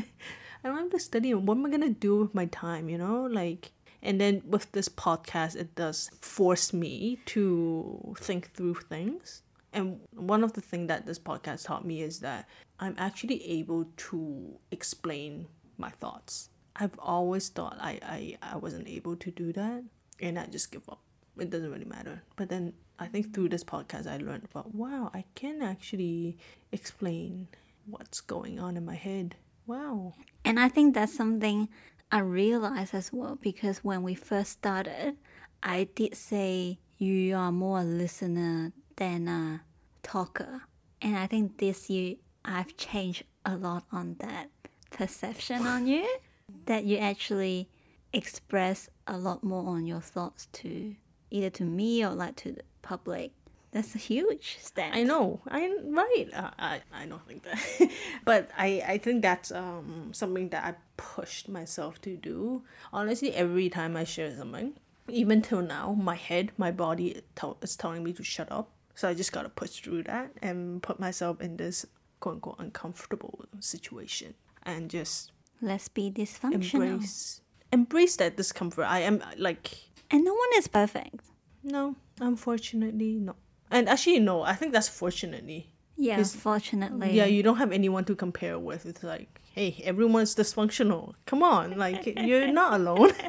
I 0.62 0.68
don't 0.68 0.78
have 0.78 0.90
to 0.90 1.00
study. 1.00 1.32
What 1.32 1.56
am 1.56 1.66
I 1.66 1.70
gonna 1.70 1.90
do 1.90 2.16
with 2.16 2.34
my 2.34 2.46
time? 2.46 2.88
You 2.88 2.98
know, 2.98 3.24
like. 3.24 3.72
And 4.02 4.20
then 4.20 4.42
with 4.46 4.72
this 4.72 4.88
podcast, 4.88 5.56
it 5.56 5.74
does 5.74 6.10
force 6.20 6.72
me 6.72 7.18
to 7.26 8.14
think 8.18 8.52
through 8.54 8.74
things. 8.74 9.42
And 9.72 10.00
one 10.12 10.42
of 10.42 10.54
the 10.54 10.60
things 10.60 10.88
that 10.88 11.06
this 11.06 11.18
podcast 11.18 11.66
taught 11.66 11.84
me 11.84 12.02
is 12.02 12.20
that 12.20 12.48
I'm 12.80 12.94
actually 12.98 13.44
able 13.46 13.86
to 13.96 14.58
explain 14.70 15.46
my 15.76 15.90
thoughts. 15.90 16.48
I've 16.76 16.98
always 16.98 17.48
thought 17.48 17.76
I, 17.80 17.98
I, 18.02 18.54
I 18.54 18.56
wasn't 18.56 18.88
able 18.88 19.16
to 19.16 19.30
do 19.30 19.52
that 19.52 19.84
and 20.18 20.38
I 20.38 20.46
just 20.46 20.72
give 20.72 20.88
up. 20.88 21.00
It 21.38 21.50
doesn't 21.50 21.70
really 21.70 21.84
matter. 21.84 22.22
But 22.36 22.48
then 22.48 22.72
I 22.98 23.06
think 23.06 23.34
through 23.34 23.50
this 23.50 23.64
podcast 23.64 24.06
I 24.06 24.16
learned 24.16 24.48
about 24.50 24.74
wow, 24.74 25.10
I 25.14 25.24
can 25.34 25.62
actually 25.62 26.38
explain 26.72 27.48
what's 27.86 28.20
going 28.20 28.58
on 28.58 28.76
in 28.76 28.84
my 28.84 28.94
head. 28.94 29.36
Wow. 29.66 30.14
And 30.44 30.58
I 30.58 30.68
think 30.68 30.94
that's 30.94 31.14
something 31.14 31.68
I 32.12 32.20
realized 32.20 32.94
as 32.94 33.12
well 33.12 33.38
because 33.40 33.84
when 33.84 34.02
we 34.02 34.14
first 34.14 34.52
started, 34.52 35.16
I 35.62 35.84
did 35.94 36.16
say 36.16 36.78
you 36.98 37.36
are 37.36 37.52
more 37.52 37.80
a 37.80 37.84
listener 37.84 38.72
than 38.96 39.28
a 39.28 39.62
talker. 40.02 40.62
And 41.00 41.16
I 41.16 41.26
think 41.26 41.58
this 41.58 41.88
year 41.88 42.16
I've 42.44 42.76
changed 42.76 43.24
a 43.44 43.56
lot 43.56 43.84
on 43.92 44.16
that 44.20 44.50
perception 44.90 45.66
on 45.66 45.86
you 45.86 46.06
that 46.66 46.84
you 46.84 46.98
actually 46.98 47.68
express 48.12 48.88
a 49.06 49.16
lot 49.16 49.44
more 49.44 49.68
on 49.68 49.86
your 49.86 50.00
thoughts 50.00 50.46
to 50.52 50.96
either 51.30 51.50
to 51.50 51.64
me 51.64 52.04
or 52.04 52.10
like 52.10 52.36
to 52.36 52.52
the 52.52 52.62
public. 52.82 53.32
That's 53.72 53.94
a 53.94 53.98
huge 53.98 54.58
step. 54.60 54.90
I 54.92 55.04
know. 55.04 55.40
I'm 55.46 55.94
right. 55.94 56.26
Uh, 56.34 56.50
I 56.58 56.80
I 56.92 57.06
don't 57.06 57.24
think 57.26 57.44
that, 57.44 57.58
but 58.24 58.50
I 58.58 58.82
I 58.86 58.98
think 58.98 59.22
that's 59.22 59.52
um 59.52 60.10
something 60.12 60.48
that 60.50 60.64
I 60.64 60.74
pushed 60.96 61.48
myself 61.48 62.00
to 62.02 62.16
do. 62.16 62.62
Honestly, 62.92 63.32
every 63.32 63.68
time 63.70 63.96
I 63.96 64.02
share 64.04 64.34
something, 64.36 64.74
even 65.08 65.40
till 65.40 65.62
now, 65.62 65.92
my 65.92 66.16
head, 66.16 66.50
my 66.58 66.72
body 66.72 67.22
tell, 67.36 67.58
is 67.62 67.76
telling 67.76 68.02
me 68.02 68.12
to 68.14 68.24
shut 68.24 68.50
up. 68.50 68.70
So 68.96 69.08
I 69.08 69.14
just 69.14 69.30
gotta 69.32 69.48
push 69.48 69.78
through 69.80 70.02
that 70.04 70.32
and 70.42 70.82
put 70.82 70.98
myself 70.98 71.40
in 71.40 71.56
this 71.56 71.86
quote 72.18 72.34
unquote 72.34 72.56
uncomfortable 72.58 73.44
situation 73.60 74.34
and 74.64 74.90
just 74.90 75.30
Let's 75.62 75.88
be 75.88 76.10
dysfunctional. 76.10 76.74
embrace 76.98 77.40
embrace 77.72 78.16
that 78.16 78.36
discomfort. 78.36 78.86
I 78.88 79.00
am 79.06 79.22
like 79.38 79.70
And 80.10 80.24
no 80.24 80.34
one 80.34 80.48
is 80.56 80.66
perfect. 80.66 81.22
no, 81.62 81.94
unfortunately 82.20 83.14
no. 83.20 83.36
And 83.70 83.88
actually 83.88 84.18
no, 84.18 84.42
I 84.42 84.54
think 84.54 84.72
that's 84.72 84.88
fortunately. 84.88 85.70
Yeah, 85.96 86.22
fortunately. 86.22 87.12
Yeah, 87.12 87.26
you 87.26 87.42
don't 87.42 87.58
have 87.58 87.72
anyone 87.72 88.04
to 88.06 88.14
compare 88.14 88.58
with. 88.58 88.86
It's 88.86 89.02
like, 89.02 89.40
hey, 89.52 89.82
everyone's 89.84 90.34
dysfunctional. 90.34 91.14
Come 91.26 91.42
on, 91.42 91.76
like 91.76 92.06
you're 92.16 92.52
not 92.52 92.74
alone. 92.80 93.12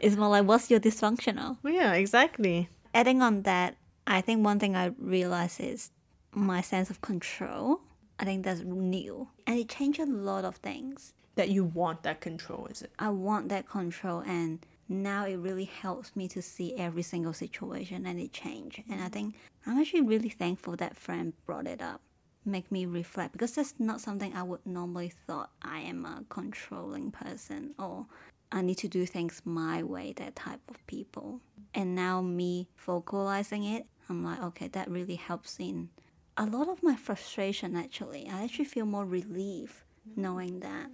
It's 0.00 0.16
more 0.16 0.28
like, 0.28 0.46
what's 0.46 0.70
your 0.70 0.80
dysfunctional? 0.80 1.58
yeah, 1.64 1.92
exactly. 1.94 2.68
Adding 2.94 3.22
on 3.22 3.42
that, 3.42 3.76
I 4.06 4.20
think 4.20 4.44
one 4.44 4.58
thing 4.58 4.76
I 4.76 4.92
realized 4.98 5.60
is 5.60 5.90
my 6.32 6.60
sense 6.60 6.90
of 6.90 7.00
control. 7.00 7.80
I 8.18 8.24
think 8.24 8.44
that's 8.44 8.60
new. 8.60 9.28
And 9.46 9.58
it 9.58 9.68
changed 9.68 10.00
a 10.00 10.06
lot 10.06 10.44
of 10.44 10.56
things. 10.56 11.12
That 11.34 11.50
you 11.50 11.64
want 11.64 12.02
that 12.04 12.20
control, 12.22 12.66
is 12.70 12.80
it? 12.82 12.90
I 12.98 13.10
want 13.10 13.50
that 13.50 13.68
control 13.68 14.20
and 14.20 14.64
now 14.88 15.26
it 15.26 15.36
really 15.36 15.64
helps 15.64 16.14
me 16.14 16.28
to 16.28 16.42
see 16.42 16.76
every 16.76 17.02
single 17.02 17.32
situation 17.32 18.06
and 18.06 18.18
it 18.20 18.32
changed. 18.32 18.82
And 18.90 19.02
I 19.02 19.08
think 19.08 19.34
I'm 19.66 19.78
actually 19.78 20.02
really 20.02 20.28
thankful 20.28 20.76
that 20.76 20.96
friend 20.96 21.32
brought 21.44 21.66
it 21.66 21.82
up. 21.82 22.00
Make 22.44 22.70
me 22.70 22.86
reflect 22.86 23.32
because 23.32 23.54
that's 23.54 23.74
not 23.78 24.00
something 24.00 24.32
I 24.34 24.44
would 24.44 24.64
normally 24.64 25.12
thought 25.26 25.50
I 25.62 25.80
am 25.80 26.04
a 26.04 26.24
controlling 26.28 27.10
person 27.10 27.74
or 27.78 28.06
I 28.52 28.62
need 28.62 28.78
to 28.78 28.88
do 28.88 29.04
things 29.06 29.42
my 29.44 29.82
way, 29.82 30.12
that 30.16 30.36
type 30.36 30.60
of 30.68 30.86
people. 30.86 31.40
And 31.74 31.96
now 31.96 32.20
me 32.20 32.68
vocalizing 32.76 33.64
it, 33.64 33.86
I'm 34.08 34.24
like, 34.24 34.40
okay, 34.40 34.68
that 34.68 34.88
really 34.88 35.16
helps 35.16 35.58
in 35.58 35.88
a 36.36 36.46
lot 36.46 36.68
of 36.68 36.82
my 36.82 36.94
frustration 36.94 37.74
actually. 37.76 38.28
I 38.30 38.44
actually 38.44 38.66
feel 38.66 38.86
more 38.86 39.04
relief 39.04 39.84
knowing 40.14 40.60
that. 40.60 40.90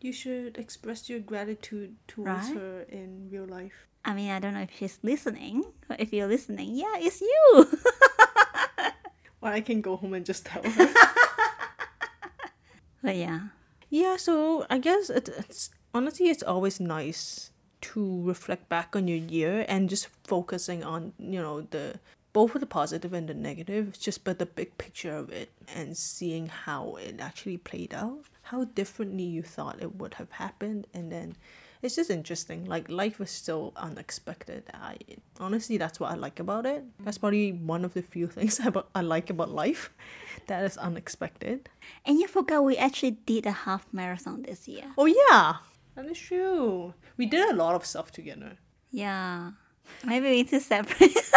You 0.00 0.12
should 0.12 0.56
express 0.58 1.08
your 1.10 1.20
gratitude 1.20 1.96
towards 2.08 2.48
Right? 2.48 2.56
her 2.56 2.82
in 2.88 3.28
real 3.30 3.44
life. 3.46 3.86
I 4.04 4.14
mean, 4.14 4.30
I 4.30 4.38
don't 4.38 4.54
know 4.54 4.62
if 4.62 4.70
she's 4.76 4.98
listening, 5.02 5.64
but 5.88 6.00
if 6.00 6.12
you're 6.12 6.26
listening, 6.26 6.74
yeah, 6.74 6.96
it's 6.96 7.20
you. 7.20 7.68
well, 9.40 9.52
I 9.52 9.60
can 9.60 9.80
go 9.82 9.96
home 9.96 10.14
and 10.14 10.24
just 10.24 10.46
tell 10.46 10.62
her. 10.64 10.88
but 13.02 13.16
yeah, 13.16 13.40
yeah, 13.88 14.16
so 14.16 14.66
I 14.70 14.78
guess 14.78 15.10
it, 15.10 15.28
it's 15.28 15.70
honestly 15.94 16.28
it's 16.28 16.42
always 16.42 16.80
nice 16.80 17.50
to 17.82 18.22
reflect 18.22 18.68
back 18.68 18.94
on 18.94 19.08
your 19.08 19.16
year 19.18 19.64
and 19.68 19.88
just 19.88 20.08
focusing 20.24 20.84
on 20.84 21.12
you 21.18 21.40
know 21.40 21.62
the 21.62 21.98
both 22.32 22.52
the 22.54 22.66
positive 22.66 23.12
and 23.12 23.28
the 23.28 23.34
negative, 23.34 23.98
just 23.98 24.22
but 24.24 24.38
the 24.38 24.46
big 24.46 24.78
picture 24.78 25.16
of 25.16 25.30
it 25.30 25.50
and 25.74 25.96
seeing 25.96 26.46
how 26.48 26.94
it 26.96 27.16
actually 27.20 27.56
played 27.58 27.92
out, 27.92 28.20
how 28.50 28.64
differently 28.64 29.22
you 29.22 29.42
thought 29.42 29.80
it 29.80 29.94
would 29.96 30.14
have 30.14 30.32
happened, 30.32 30.88
and 30.92 31.12
then 31.12 31.36
it's 31.82 31.94
just 31.94 32.10
interesting. 32.10 32.64
Like 32.64 32.90
life 32.90 33.20
is 33.20 33.30
so 33.30 33.72
unexpected. 33.76 34.64
I 34.74 34.96
honestly 35.38 35.76
that's 35.78 36.00
what 36.00 36.10
I 36.10 36.14
like 36.14 36.40
about 36.40 36.66
it. 36.66 36.82
That's 36.98 37.16
mm-hmm. 37.16 37.22
probably 37.22 37.52
one 37.52 37.84
of 37.84 37.94
the 37.94 38.02
few 38.02 38.26
things 38.36 38.58
about 38.58 38.90
I 38.94 39.02
like 39.02 39.30
about 39.30 39.50
life, 39.50 39.90
that 40.48 40.64
is 40.64 40.76
unexpected. 40.76 41.68
and 42.04 42.18
you 42.18 42.26
forgot 42.26 42.64
we 42.64 42.76
actually 42.76 43.12
did 43.12 43.46
a 43.46 43.52
half 43.52 43.86
marathon 43.92 44.42
this 44.42 44.66
year. 44.66 44.86
Oh 44.98 45.06
yeah, 45.06 45.56
that 45.94 46.06
is 46.06 46.18
true. 46.18 46.94
We 47.16 47.26
did 47.26 47.48
a 47.50 47.54
lot 47.54 47.76
of 47.76 47.86
stuff 47.86 48.10
together. 48.10 48.58
Yeah, 48.90 49.52
maybe 50.04 50.26
we 50.26 50.32
need 50.42 50.48
to 50.48 50.58
separate, 50.58 51.16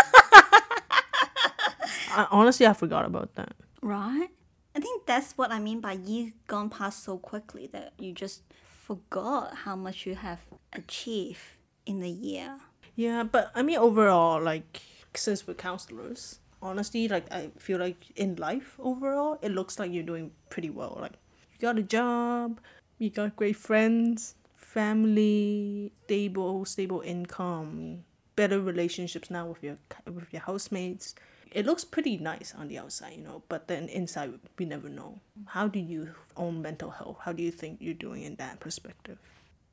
I, 2.10 2.28
honestly, 2.32 2.66
I 2.66 2.74
forgot 2.74 3.06
about 3.06 3.36
that. 3.36 3.54
right? 3.84 4.30
I 4.76 4.80
think 4.80 5.06
that's 5.06 5.38
what 5.38 5.52
I 5.52 5.60
mean 5.60 5.82
by 5.82 5.94
year 5.94 6.34
gone 6.48 6.70
past 6.70 7.04
so 7.04 7.18
quickly 7.18 7.68
that 7.68 7.94
you 8.00 8.12
just 8.12 8.42
forgot 8.84 9.56
how 9.56 9.76
much 9.76 10.06
you 10.06 10.16
have 10.16 10.40
achieved 10.74 11.40
in 11.86 12.00
the 12.00 12.10
year. 12.10 12.58
Yeah, 12.96 13.24
but 13.24 13.52
I 13.56 13.62
mean 13.62 13.78
overall, 13.78 14.42
like 14.42 14.82
since 15.14 15.46
we're 15.48 15.54
counselors, 15.54 16.40
honestly, 16.62 17.08
like 17.08 17.32
I 17.32 17.52
feel 17.58 17.80
like 17.80 17.98
in 18.16 18.36
life 18.36 18.76
overall, 18.80 19.38
it 19.42 19.52
looks 19.52 19.78
like 19.78 19.92
you're 19.92 20.04
doing 20.04 20.32
pretty 20.50 20.70
well. 20.70 20.98
Like 21.00 21.14
you 21.54 21.60
got 21.60 21.78
a 21.78 21.84
job, 21.84 22.60
you 22.98 23.10
got 23.10 23.36
great 23.36 23.56
friends, 23.58 24.36
family, 24.56 25.92
stable, 26.06 26.66
stable 26.66 27.02
income, 27.02 28.06
better 28.36 28.60
relationships 28.60 29.30
now 29.30 29.48
with 29.48 29.64
your 29.64 29.78
with 30.12 30.32
your 30.32 30.42
housemates. 30.42 31.14
It 31.54 31.68
looks 31.68 31.86
pretty 31.86 32.18
nice 32.18 32.54
on 32.58 32.68
the 32.68 32.80
outside, 32.80 33.14
you 33.16 33.24
know, 33.24 33.44
but 33.48 33.68
then 33.68 33.88
inside 33.88 34.34
we 34.58 34.66
never 34.66 34.90
know. 34.90 35.20
How 35.46 35.68
do 35.68 35.80
you 35.80 36.16
own 36.36 36.62
mental 36.64 36.90
health? 36.90 37.18
How 37.22 37.32
do 37.32 37.44
you 37.44 37.52
think 37.52 37.78
you're 37.80 37.94
doing 37.94 38.24
in 38.24 38.36
that 38.36 38.60
perspective? 38.60 39.20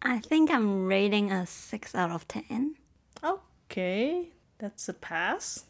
I 0.02 0.18
think 0.18 0.50
I'm 0.50 0.86
rating 0.86 1.32
a 1.32 1.46
6 1.46 1.94
out 1.94 2.10
of 2.10 2.28
10. 2.28 2.76
Okay, 3.24 4.28
that's 4.58 4.88
a 4.88 4.92
pass. 4.94 5.64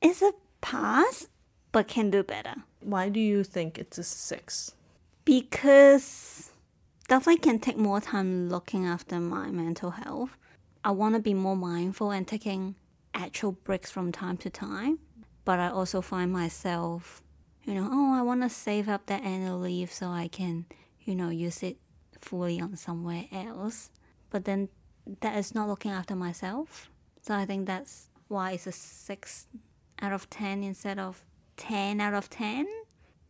It's 0.00 0.22
a 0.22 0.32
pass, 0.62 1.28
but 1.72 1.88
can 1.88 2.10
do 2.10 2.22
better. 2.22 2.54
Why 2.80 3.10
do 3.10 3.20
you 3.20 3.44
think 3.44 3.78
it's 3.78 3.98
a 3.98 4.02
six? 4.04 4.72
Because 5.24 6.50
definitely 7.08 7.40
can 7.40 7.58
take 7.58 7.76
more 7.76 8.00
time 8.00 8.48
looking 8.48 8.86
after 8.86 9.20
my 9.20 9.50
mental 9.50 9.90
health. 9.90 10.30
I 10.82 10.92
want 10.92 11.14
to 11.16 11.20
be 11.20 11.34
more 11.34 11.56
mindful 11.56 12.10
and 12.10 12.26
taking 12.26 12.76
actual 13.12 13.52
breaks 13.52 13.90
from 13.90 14.12
time 14.12 14.38
to 14.38 14.48
time. 14.50 14.98
But 15.50 15.58
I 15.58 15.70
also 15.70 16.00
find 16.00 16.32
myself, 16.32 17.24
you 17.64 17.74
know, 17.74 17.88
oh, 17.90 18.14
I 18.14 18.22
want 18.22 18.42
to 18.42 18.48
save 18.48 18.88
up 18.88 19.06
that 19.06 19.24
annual 19.24 19.58
leave 19.58 19.92
so 19.92 20.06
I 20.06 20.28
can, 20.28 20.64
you 21.00 21.16
know, 21.16 21.28
use 21.28 21.64
it 21.64 21.76
fully 22.20 22.60
on 22.60 22.76
somewhere 22.76 23.24
else. 23.32 23.90
But 24.30 24.44
then 24.44 24.68
that 25.22 25.36
is 25.36 25.52
not 25.52 25.66
looking 25.66 25.90
after 25.90 26.14
myself. 26.14 26.88
So 27.22 27.34
I 27.34 27.46
think 27.46 27.66
that's 27.66 28.10
why 28.28 28.52
it's 28.52 28.68
a 28.68 28.70
6 28.70 29.46
out 30.00 30.12
of 30.12 30.30
10 30.30 30.62
instead 30.62 31.00
of 31.00 31.24
10 31.56 32.00
out 32.00 32.14
of 32.14 32.30
10. 32.30 32.68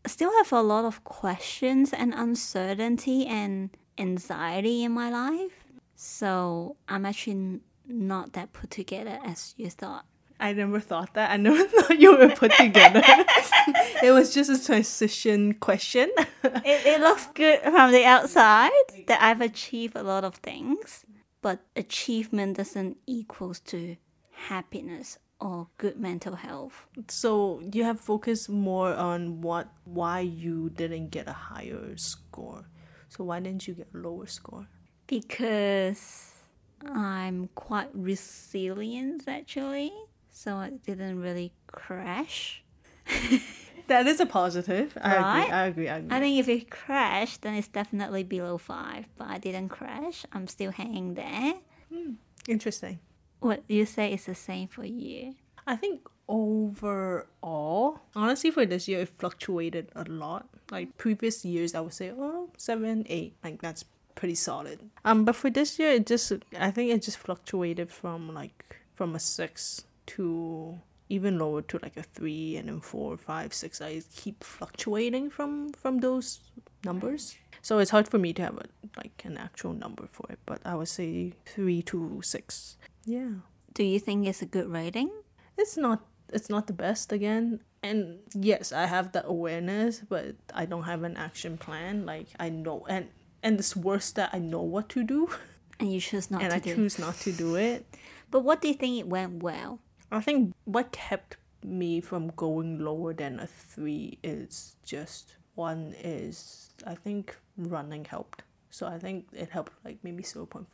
I 0.05 0.09
still 0.11 0.37
have 0.37 0.53
a 0.53 0.61
lot 0.61 0.85
of 0.85 1.03
questions 1.05 1.91
and 1.91 2.13
uncertainty 2.15 3.25
and 3.25 3.71
anxiety 3.97 4.85
in 4.85 4.93
my 4.93 5.09
life. 5.09 5.65
So 5.95 6.77
I'm 6.87 7.07
actually 7.07 7.61
not 7.89 8.35
that 8.35 8.53
put 8.53 8.71
together 8.71 9.19
as 9.25 9.55
you 9.57 9.71
thought. 9.71 10.05
I 10.41 10.55
never 10.55 10.81
thought 10.81 11.15
that. 11.15 11.31
I 11.31 11.37
never 11.37 11.63
thought 11.69 12.01
you 12.01 12.17
were 12.17 12.31
put 12.31 12.53
together. 12.53 13.03
it 14.03 14.11
was 14.13 14.33
just 14.35 14.51
a 14.51 14.65
transition 14.65 15.55
question. 15.55 16.11
it, 16.19 16.87
it 16.87 17.01
looks 17.01 17.27
good 17.35 17.61
from 17.61 17.93
the 17.93 18.05
outside 18.05 18.71
that 19.07 19.23
I've 19.23 19.43
achieved 19.43 19.97
a 19.97 20.03
lot 20.03 20.25
of 20.25 20.37
things, 20.37 21.05
but 21.43 21.61
achievement 21.77 22.57
doesn't 22.57 22.97
equals 23.07 23.61
to 23.61 23.97
happiness 24.33 25.19
or 25.41 25.69
good 25.77 25.99
mental 25.99 26.37
health. 26.37 26.87
So 27.09 27.61
you 27.73 27.85
have 27.85 28.01
focused 28.01 28.49
more 28.49 28.95
on 28.95 29.43
what 29.43 29.69
why 29.85 30.21
you 30.21 30.71
didn't 30.71 31.11
get 31.11 31.29
a 31.29 31.33
higher 31.33 31.97
score. 31.97 32.65
So 33.09 33.25
why 33.25 33.41
didn't 33.41 33.67
you 33.69 33.75
get 33.75 33.89
a 33.95 33.99
lower 33.99 34.27
score? 34.27 34.67
Because 35.07 36.33
I'm 36.87 37.49
quite 37.55 37.91
resilient 37.93 39.25
actually 39.27 39.93
so 40.41 40.61
it 40.61 40.83
didn't 40.83 41.21
really 41.21 41.53
crash. 41.67 42.63
that 43.89 44.07
is 44.07 44.21
a 44.21 44.27
positive. 44.27 44.97
I 45.01 45.17
Right? 45.17 45.43
agree. 45.43 45.53
I 45.53 45.67
agree. 45.67 45.89
I 45.89 45.97
agree. 45.99 46.17
I 46.17 46.21
think 46.21 46.39
if 46.41 46.49
it 46.49 46.71
crashed, 46.71 47.43
then 47.43 47.55
it's 47.55 47.69
definitely 47.69 48.23
below 48.25 48.57
five. 48.57 49.05
But 49.19 49.29
I 49.29 49.39
didn't 49.39 49.69
crash. 49.69 50.25
I'm 50.33 50.47
still 50.47 50.73
hanging 50.73 51.15
there. 51.15 51.55
Interesting. 52.49 52.99
What 53.41 53.63
you 53.69 53.85
say 53.85 54.13
is 54.15 54.25
the 54.25 54.35
same 54.35 54.69
for 54.69 54.85
you? 54.85 55.35
I 55.67 55.77
think 55.77 56.09
overall, 56.29 58.01
honestly, 58.17 58.51
for 58.51 58.65
this 58.65 58.89
year, 58.89 59.01
it 59.01 59.11
fluctuated 59.19 59.91
a 59.95 60.05
lot. 60.05 60.49
Like 60.71 60.97
previous 60.97 61.45
years, 61.45 61.75
I 61.75 61.81
would 61.81 61.93
say, 61.93 62.13
oh, 62.17 62.49
seven, 62.57 63.05
eight. 63.09 63.35
Like 63.45 63.61
that's 63.61 63.85
pretty 64.15 64.37
solid. 64.37 64.79
Um, 65.05 65.25
but 65.25 65.37
for 65.37 65.51
this 65.51 65.79
year, 65.79 65.91
it 65.93 66.07
just, 66.07 66.33
I 66.59 66.71
think 66.71 66.91
it 66.93 67.03
just 67.03 67.19
fluctuated 67.19 67.91
from 67.91 68.33
like 68.33 68.77
from 68.95 69.15
a 69.15 69.19
six 69.21 69.85
to 70.17 70.79
even 71.09 71.39
lower 71.39 71.63
to 71.63 71.79
like 71.83 71.97
a 71.97 72.03
three, 72.03 72.57
and 72.57 72.69
then 72.69 72.81
four, 72.81 73.17
five, 73.17 73.53
six. 73.53 73.81
I 73.81 74.03
keep 74.15 74.45
fluctuating 74.45 75.31
from 75.31 75.73
from 75.73 75.99
those 75.99 76.41
numbers. 76.85 77.37
So 77.63 77.79
it's 77.79 77.91
hard 77.91 78.09
for 78.09 78.19
me 78.19 78.33
to 78.35 78.43
have 78.43 78.57
a 78.57 78.67
like 78.97 79.23
an 79.25 79.37
actual 79.37 79.73
number 79.75 80.07
for 80.13 80.27
it. 80.31 80.39
But 80.47 80.61
I 80.65 80.75
would 80.77 80.89
say 80.89 81.35
three 81.47 81.83
to 81.93 82.21
six. 82.23 82.77
Yeah 83.07 83.43
Do 83.75 83.83
you 83.85 83.99
think 84.01 84.27
it's 84.27 84.43
a 84.43 84.47
good 84.47 84.69
rating? 84.69 85.11
it's 85.59 85.77
not 85.77 86.01
it's 86.33 86.49
not 86.49 86.67
the 86.67 86.73
best 86.73 87.13
again 87.13 87.61
and 87.83 88.19
yes 88.33 88.73
i 88.73 88.87
have 88.87 89.13
the 89.13 89.21
awareness 89.27 90.01
but 90.09 90.33
i 90.55 90.65
don't 90.65 90.85
have 90.89 91.03
an 91.05 91.17
action 91.17 91.59
plan 91.59 92.07
like 92.07 92.29
i 92.41 92.49
know 92.49 92.87
and 92.89 93.09
and 93.43 93.59
it's 93.61 93.77
worse 93.77 94.09
that 94.17 94.31
i 94.33 94.39
know 94.39 94.63
what 94.63 94.89
to 94.89 95.03
do 95.05 95.29
And 95.81 95.93
you 95.93 96.01
choose 96.01 96.31
not 96.31 96.41
to 96.41 96.49
do 96.49 96.55
it. 96.55 96.55
and 96.55 96.63
i 96.73 96.75
choose 96.75 96.97
not 96.99 97.17
to 97.27 97.31
do 97.33 97.57
it 97.57 97.85
But 98.31 98.41
what 98.41 98.63
do 98.63 98.69
you 98.69 98.75
think 98.79 98.95
it 99.01 99.09
went 99.09 99.43
well? 99.43 99.81
I 100.11 100.21
think 100.21 100.55
what 100.65 100.93
kept 100.93 101.37
me 101.63 102.01
from 102.01 102.29
going 102.37 102.79
lower 102.79 103.13
than 103.13 103.39
a 103.41 103.47
three 103.47 104.19
is 104.23 104.77
just 104.85 105.37
one 105.55 105.95
is 106.03 106.71
i 106.87 106.95
think 106.95 107.37
running 107.57 108.05
helped. 108.05 108.43
So 108.71 108.87
i 108.87 108.99
think 108.99 109.27
it 109.33 109.51
helped 109.51 109.73
like 109.85 109.99
maybe 110.03 110.23
0.5 110.23 110.65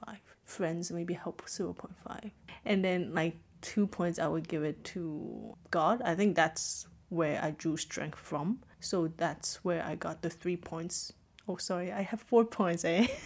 friends 0.45 0.93
maybe 0.93 1.15
help 1.15 1.43
0.5 1.47 2.31
and 2.65 2.85
then 2.85 3.13
like 3.15 3.37
two 3.63 3.87
points 3.87 4.19
i 4.19 4.29
would 4.29 4.47
give 4.49 4.63
it 4.63 4.85
to 4.85 5.57
god. 5.71 6.03
I 6.03 6.15
think 6.15 6.37
that's 6.37 6.87
where 7.09 7.43
i 7.43 7.51
drew 7.53 7.77
strength 7.77 8.19
from. 8.19 8.61
So 8.81 9.09
that's 9.17 9.65
where 9.65 9.83
i 9.85 9.95
got 9.95 10.23
the 10.23 10.31
three 10.31 10.57
points. 10.57 11.13
Oh 11.49 11.57
sorry 11.57 11.91
i 11.93 12.03
have 12.03 12.21
four 12.21 12.45
points 12.45 12.85
eh? 12.85 13.07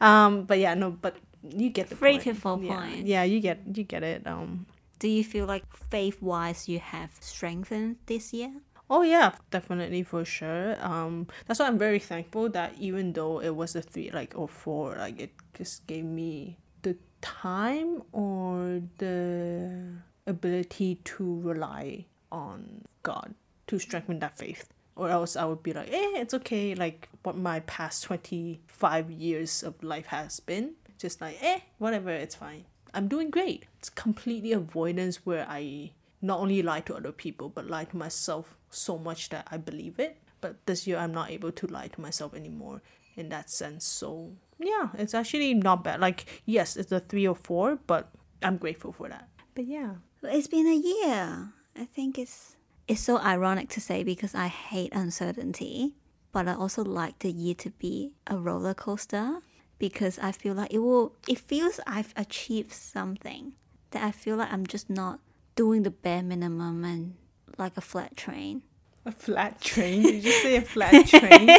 Um 0.00 0.44
but 0.44 0.58
yeah 0.58 0.74
no 0.74 0.90
but 0.90 1.16
you 1.50 1.68
get 1.70 1.88
the 1.88 1.96
Three 1.96 2.12
point. 2.18 2.22
to 2.24 2.34
four 2.34 2.58
yeah, 2.62 2.76
points. 2.76 3.02
yeah 3.04 3.22
you 3.22 3.40
get 3.40 3.60
you 3.76 3.84
get 3.84 4.02
it 4.02 4.26
um 4.26 4.66
Do 4.98 5.08
you 5.08 5.24
feel 5.24 5.44
like 5.46 5.64
faith 5.90 6.22
wise 6.22 6.68
you 6.68 6.78
have 6.80 7.10
strengthened 7.20 7.96
this 8.06 8.32
year? 8.32 8.52
Oh 8.88 9.02
yeah, 9.02 9.32
definitely 9.50 10.02
for 10.04 10.24
sure. 10.24 10.76
Um, 10.80 11.26
that's 11.46 11.58
why 11.60 11.66
I'm 11.66 11.78
very 11.78 11.98
thankful 11.98 12.48
that 12.50 12.74
even 12.78 13.12
though 13.12 13.40
it 13.40 13.56
was 13.56 13.74
a 13.76 13.82
three, 13.82 14.10
like 14.12 14.32
or 14.36 14.46
four, 14.48 14.96
like 14.96 15.18
it 15.20 15.32
just 15.56 15.86
gave 15.86 16.04
me 16.04 16.58
the 16.82 16.96
time 17.20 18.02
or 18.12 18.82
the 18.98 19.96
ability 20.26 21.00
to 21.16 21.40
rely 21.40 22.04
on 22.30 22.84
God 23.02 23.34
to 23.68 23.78
strengthen 23.78 24.18
that 24.20 24.36
faith. 24.36 24.68
Or 24.96 25.08
else 25.10 25.34
I 25.34 25.44
would 25.44 25.62
be 25.62 25.72
like, 25.72 25.88
eh, 25.88 26.20
it's 26.20 26.34
okay. 26.34 26.74
Like 26.76 27.08
what 27.24 27.36
my 27.36 27.60
past 27.60 28.04
twenty 28.04 28.60
five 28.68 29.10
years 29.10 29.62
of 29.64 29.82
life 29.82 30.06
has 30.06 30.40
been, 30.40 30.76
just 30.98 31.20
like, 31.20 31.38
eh, 31.42 31.60
whatever, 31.78 32.10
it's 32.10 32.34
fine. 32.34 32.64
I'm 32.94 33.08
doing 33.08 33.30
great. 33.30 33.66
It's 33.78 33.90
completely 33.90 34.52
avoidance 34.52 35.26
where 35.26 35.46
I 35.48 35.92
not 36.22 36.40
only 36.40 36.62
lie 36.62 36.80
to 36.80 36.94
other 36.94 37.12
people 37.12 37.48
but 37.48 37.68
lie 37.68 37.84
to 37.84 37.96
myself 37.96 38.56
so 38.70 38.96
much 38.96 39.28
that 39.28 39.46
I 39.50 39.56
believe 39.58 39.98
it. 39.98 40.16
But 40.40 40.64
this 40.66 40.86
year 40.86 40.98
I'm 40.98 41.12
not 41.12 41.30
able 41.30 41.52
to 41.52 41.66
lie 41.66 41.88
to 41.88 42.00
myself 42.00 42.34
anymore 42.34 42.82
in 43.16 43.28
that 43.30 43.50
sense. 43.50 43.84
So 43.84 44.32
yeah, 44.58 44.88
it's 44.94 45.14
actually 45.14 45.54
not 45.54 45.84
bad. 45.84 46.00
Like 46.00 46.42
yes, 46.46 46.76
it's 46.76 46.92
a 46.92 47.00
three 47.00 47.26
or 47.26 47.34
four, 47.34 47.78
but 47.86 48.10
I'm 48.42 48.56
grateful 48.56 48.92
for 48.92 49.08
that. 49.08 49.28
But 49.54 49.66
yeah. 49.66 49.94
It's 50.22 50.46
been 50.46 50.66
a 50.66 50.74
year. 50.74 51.52
I 51.76 51.84
think 51.84 52.18
it's 52.18 52.56
it's 52.86 53.00
so 53.00 53.18
ironic 53.18 53.68
to 53.70 53.80
say 53.80 54.04
because 54.04 54.34
I 54.34 54.46
hate 54.48 54.94
uncertainty, 54.94 55.94
but 56.32 56.48
I 56.48 56.54
also 56.54 56.84
like 56.84 57.18
the 57.20 57.30
year 57.30 57.54
to 57.56 57.70
be 57.70 58.12
a 58.26 58.36
roller 58.36 58.74
coaster 58.74 59.40
because 59.78 60.18
I 60.18 60.32
feel 60.32 60.54
like 60.54 60.72
it 60.72 60.78
will 60.78 61.14
it 61.28 61.38
feels 61.38 61.80
I've 61.86 62.12
achieved 62.16 62.72
something 62.72 63.52
that 63.90 64.02
I 64.02 64.10
feel 64.10 64.36
like 64.36 64.52
I'm 64.52 64.66
just 64.66 64.90
not 64.90 65.20
doing 65.56 65.82
the 65.82 65.90
bare 65.90 66.22
minimum 66.22 66.84
and 66.84 67.14
like 67.58 67.76
a 67.76 67.80
flat 67.80 68.16
train. 68.16 68.62
A 69.06 69.12
flat 69.12 69.60
train? 69.60 70.02
Did 70.02 70.24
you 70.24 70.32
say 70.32 70.56
a 70.56 70.62
flat 70.62 71.06
train? 71.06 71.50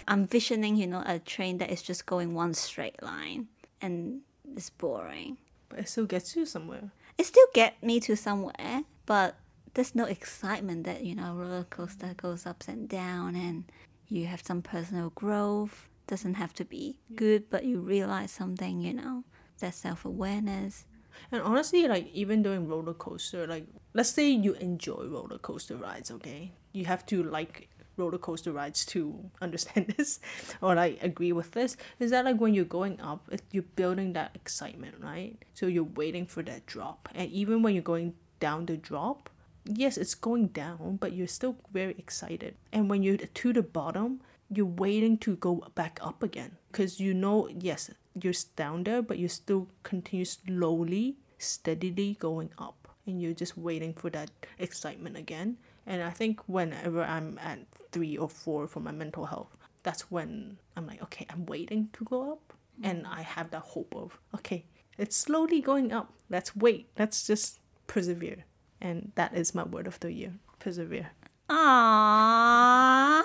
I'm 0.08 0.26
visioning, 0.26 0.76
you 0.76 0.86
know, 0.86 1.02
a 1.06 1.18
train 1.18 1.58
that 1.58 1.70
is 1.70 1.82
just 1.82 2.06
going 2.06 2.34
one 2.34 2.54
straight 2.54 3.02
line 3.02 3.48
and 3.82 4.20
it's 4.56 4.70
boring. 4.70 5.36
but 5.68 5.80
it 5.80 5.88
still 5.88 6.06
gets 6.06 6.34
you 6.36 6.46
somewhere. 6.46 6.90
it 7.18 7.26
still 7.26 7.46
get 7.54 7.82
me 7.82 8.00
to 8.00 8.16
somewhere, 8.16 8.82
but 9.06 9.36
there's 9.74 9.94
no 9.94 10.04
excitement 10.04 10.84
that 10.84 11.04
you 11.04 11.14
know 11.14 11.34
roller 11.34 11.64
coaster 11.64 12.14
goes 12.16 12.46
ups 12.46 12.68
and 12.68 12.88
down, 12.88 13.36
and 13.36 13.64
you 14.08 14.26
have 14.26 14.42
some 14.42 14.62
personal 14.62 15.10
growth. 15.10 15.86
Doesn't 16.06 16.34
have 16.34 16.52
to 16.54 16.64
be 16.64 16.96
good, 17.14 17.50
but 17.50 17.64
you 17.64 17.80
realize 17.80 18.30
something. 18.30 18.80
You 18.80 18.94
know, 18.94 19.24
that 19.60 19.74
self 19.74 20.04
awareness. 20.04 20.84
And 21.32 21.42
honestly, 21.42 21.86
like 21.86 22.10
even 22.12 22.42
doing 22.42 22.66
roller 22.66 22.94
coaster, 22.94 23.46
like 23.46 23.66
let's 23.94 24.10
say 24.10 24.30
you 24.30 24.54
enjoy 24.54 25.06
roller 25.06 25.38
coaster 25.38 25.76
rides, 25.76 26.10
okay? 26.10 26.52
You 26.72 26.86
have 26.86 27.04
to 27.06 27.22
like 27.22 27.68
roller 27.96 28.18
coaster 28.18 28.52
rides 28.52 28.84
to 28.86 29.30
understand 29.40 29.94
this 29.96 30.20
or 30.60 30.74
like 30.74 31.02
agree 31.02 31.32
with 31.32 31.52
this. 31.52 31.76
Is 31.98 32.10
that 32.10 32.24
like 32.24 32.40
when 32.40 32.54
you're 32.54 32.64
going 32.64 33.00
up, 33.00 33.30
you're 33.52 33.62
building 33.76 34.14
that 34.14 34.32
excitement, 34.34 34.96
right? 35.00 35.36
So 35.54 35.66
you're 35.66 35.84
waiting 35.84 36.26
for 36.26 36.42
that 36.44 36.66
drop, 36.66 37.08
and 37.14 37.30
even 37.30 37.62
when 37.62 37.74
you're 37.74 37.82
going 37.82 38.14
down 38.40 38.66
the 38.66 38.76
drop, 38.76 39.28
yes, 39.64 39.96
it's 39.96 40.14
going 40.14 40.48
down, 40.48 40.96
but 41.00 41.12
you're 41.12 41.28
still 41.28 41.56
very 41.72 41.94
excited. 41.98 42.56
And 42.72 42.88
when 42.88 43.02
you're 43.02 43.18
to 43.18 43.52
the 43.52 43.62
bottom, 43.62 44.20
you're 44.50 44.66
waiting 44.66 45.16
to 45.18 45.36
go 45.36 45.64
back 45.74 45.98
up 46.02 46.22
again 46.22 46.56
because 46.70 47.00
you 47.00 47.14
know, 47.14 47.48
yes, 47.48 47.90
you're 48.20 48.34
down 48.56 48.84
there, 48.84 49.02
but 49.02 49.18
you 49.18 49.28
still 49.28 49.68
continue 49.82 50.24
slowly, 50.24 51.16
steadily 51.38 52.16
going 52.18 52.50
up, 52.58 52.88
and 53.06 53.22
you're 53.22 53.32
just 53.32 53.56
waiting 53.56 53.94
for 53.94 54.10
that 54.10 54.30
excitement 54.58 55.16
again. 55.16 55.56
And 55.86 56.02
I 56.02 56.10
think 56.10 56.40
whenever 56.46 57.02
I'm 57.02 57.38
at 57.38 57.60
three 57.92 58.16
or 58.16 58.28
four 58.28 58.66
for 58.66 58.80
my 58.80 58.92
mental 58.92 59.26
health, 59.26 59.56
that's 59.82 60.10
when 60.10 60.58
I'm 60.76 60.86
like, 60.86 61.02
okay, 61.04 61.26
I'm 61.30 61.46
waiting 61.46 61.88
to 61.94 62.04
go 62.04 62.32
up, 62.32 62.52
mm-hmm. 62.52 62.90
and 62.90 63.06
I 63.06 63.22
have 63.22 63.50
that 63.50 63.62
hope 63.62 63.94
of, 63.96 64.18
okay, 64.34 64.66
it's 64.98 65.16
slowly 65.16 65.60
going 65.60 65.92
up. 65.92 66.12
Let's 66.28 66.54
wait. 66.54 66.90
Let's 66.98 67.26
just 67.26 67.58
persevere. 67.86 68.44
And 68.80 69.12
that 69.14 69.34
is 69.34 69.54
my 69.54 69.64
word 69.64 69.86
of 69.86 69.98
the 70.00 70.12
year. 70.12 70.34
Persevere. 70.58 71.10
Aww. 71.48 73.22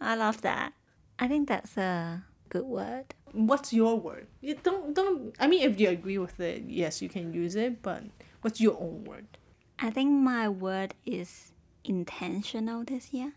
I 0.00 0.14
love 0.14 0.42
that. 0.42 0.72
I 1.18 1.28
think 1.28 1.48
that's 1.48 1.76
a 1.76 2.24
good 2.48 2.64
word. 2.64 3.14
What's 3.32 3.72
your 3.72 3.98
word? 3.98 4.26
You 4.40 4.54
don't 4.54 4.94
don't 4.94 5.34
I 5.38 5.46
mean 5.46 5.62
if 5.62 5.78
you 5.80 5.88
agree 5.88 6.18
with 6.18 6.40
it, 6.40 6.64
yes, 6.66 7.02
you 7.02 7.08
can 7.08 7.32
use 7.32 7.56
it, 7.56 7.82
but 7.82 8.04
what's 8.42 8.60
your 8.60 8.76
own 8.80 9.04
word? 9.04 9.26
I 9.78 9.90
think 9.90 10.10
my 10.10 10.48
word 10.48 10.94
is 11.06 11.52
intentional 11.84 12.84
this 12.84 13.12
year 13.12 13.32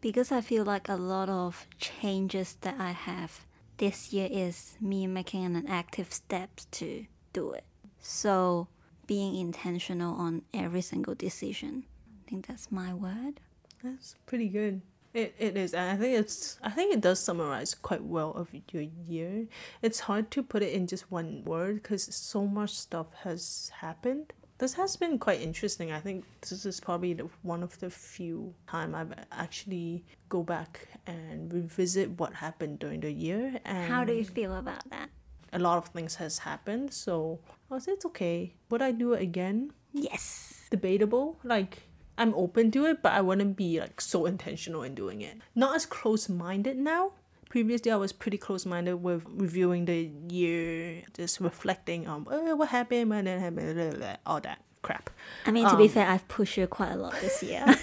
because 0.00 0.30
I 0.30 0.40
feel 0.40 0.64
like 0.64 0.88
a 0.88 0.96
lot 0.96 1.28
of 1.28 1.66
changes 1.78 2.56
that 2.60 2.76
I 2.78 2.90
have 2.90 3.46
this 3.78 4.12
year 4.12 4.28
is 4.30 4.76
me 4.80 5.06
making 5.06 5.44
an 5.44 5.66
active 5.68 6.12
steps 6.12 6.66
to 6.72 7.06
do 7.32 7.52
it. 7.52 7.64
So 8.00 8.68
being 9.06 9.36
intentional 9.36 10.14
on 10.16 10.42
every 10.52 10.80
single 10.80 11.14
decision. 11.14 11.84
I 12.26 12.30
think 12.30 12.46
that's 12.46 12.72
my 12.72 12.92
word. 12.92 13.40
That's 13.82 14.16
pretty 14.26 14.48
good. 14.48 14.80
It, 15.16 15.34
it 15.38 15.56
is, 15.56 15.72
and 15.72 15.90
I 15.90 15.96
think 15.96 16.12
it's. 16.18 16.58
I 16.62 16.68
think 16.68 16.92
it 16.92 17.00
does 17.00 17.18
summarize 17.18 17.74
quite 17.74 18.04
well 18.04 18.32
of 18.32 18.48
your 18.70 18.82
year. 19.08 19.46
It's 19.80 20.00
hard 20.00 20.30
to 20.32 20.42
put 20.42 20.62
it 20.62 20.74
in 20.74 20.86
just 20.86 21.10
one 21.10 21.42
word 21.44 21.82
because 21.82 22.04
so 22.14 22.46
much 22.46 22.72
stuff 22.74 23.06
has 23.24 23.72
happened. 23.80 24.34
This 24.58 24.74
has 24.74 24.96
been 24.96 25.18
quite 25.18 25.40
interesting. 25.40 25.90
I 25.90 26.00
think 26.00 26.24
this 26.42 26.66
is 26.66 26.80
probably 26.80 27.14
the, 27.14 27.28
one 27.42 27.62
of 27.62 27.78
the 27.80 27.88
few 27.88 28.52
time 28.68 28.94
I've 28.94 29.14
actually 29.32 30.04
go 30.28 30.42
back 30.42 30.86
and 31.06 31.50
revisit 31.50 32.10
what 32.20 32.34
happened 32.34 32.78
during 32.78 33.00
the 33.00 33.10
year. 33.10 33.58
And 33.64 33.88
How 33.90 34.04
do 34.04 34.12
you 34.12 34.24
feel 34.24 34.54
about 34.56 34.84
that? 34.90 35.08
a 35.52 35.58
lot 35.58 35.78
of 35.78 35.86
things 35.88 36.16
has 36.16 36.38
happened, 36.40 36.92
so 36.92 37.38
I 37.70 37.78
say 37.78 37.92
it's 37.92 38.04
okay. 38.04 38.52
Would 38.68 38.82
I 38.82 38.90
do 38.90 39.14
it 39.14 39.22
again? 39.22 39.72
Yes. 39.94 40.52
debatable. 40.70 41.38
Like 41.44 41.85
I'm 42.18 42.34
open 42.34 42.70
to 42.72 42.86
it, 42.86 43.02
but 43.02 43.12
I 43.12 43.20
wouldn't 43.20 43.56
be 43.56 43.78
like 43.80 44.00
so 44.00 44.26
intentional 44.26 44.82
in 44.82 44.94
doing 44.94 45.20
it. 45.20 45.36
Not 45.54 45.76
as 45.76 45.86
close 45.86 46.28
minded 46.28 46.76
now. 46.76 47.12
Previously, 47.48 47.92
I 47.92 47.96
was 47.96 48.12
pretty 48.12 48.38
close 48.38 48.66
minded 48.66 48.96
with 48.96 49.24
reviewing 49.28 49.84
the 49.84 50.10
year, 50.28 51.02
just 51.14 51.40
reflecting 51.40 52.08
on 52.08 52.26
oh, 52.30 52.56
what 52.56 52.68
happened, 52.70 53.10
what 53.10 53.24
didn't 53.24 53.40
happen, 53.40 53.74
blah, 53.74 53.90
blah, 53.90 53.98
blah, 53.98 54.16
all 54.26 54.40
that 54.40 54.58
crap. 54.82 55.10
I 55.46 55.50
mean, 55.52 55.68
to 55.68 55.76
be 55.76 55.84
um, 55.84 55.88
fair, 55.90 56.08
I've 56.08 56.26
pushed 56.28 56.56
you 56.56 56.66
quite 56.66 56.92
a 56.92 56.96
lot 56.96 57.14
this 57.20 57.42
year. 57.42 57.64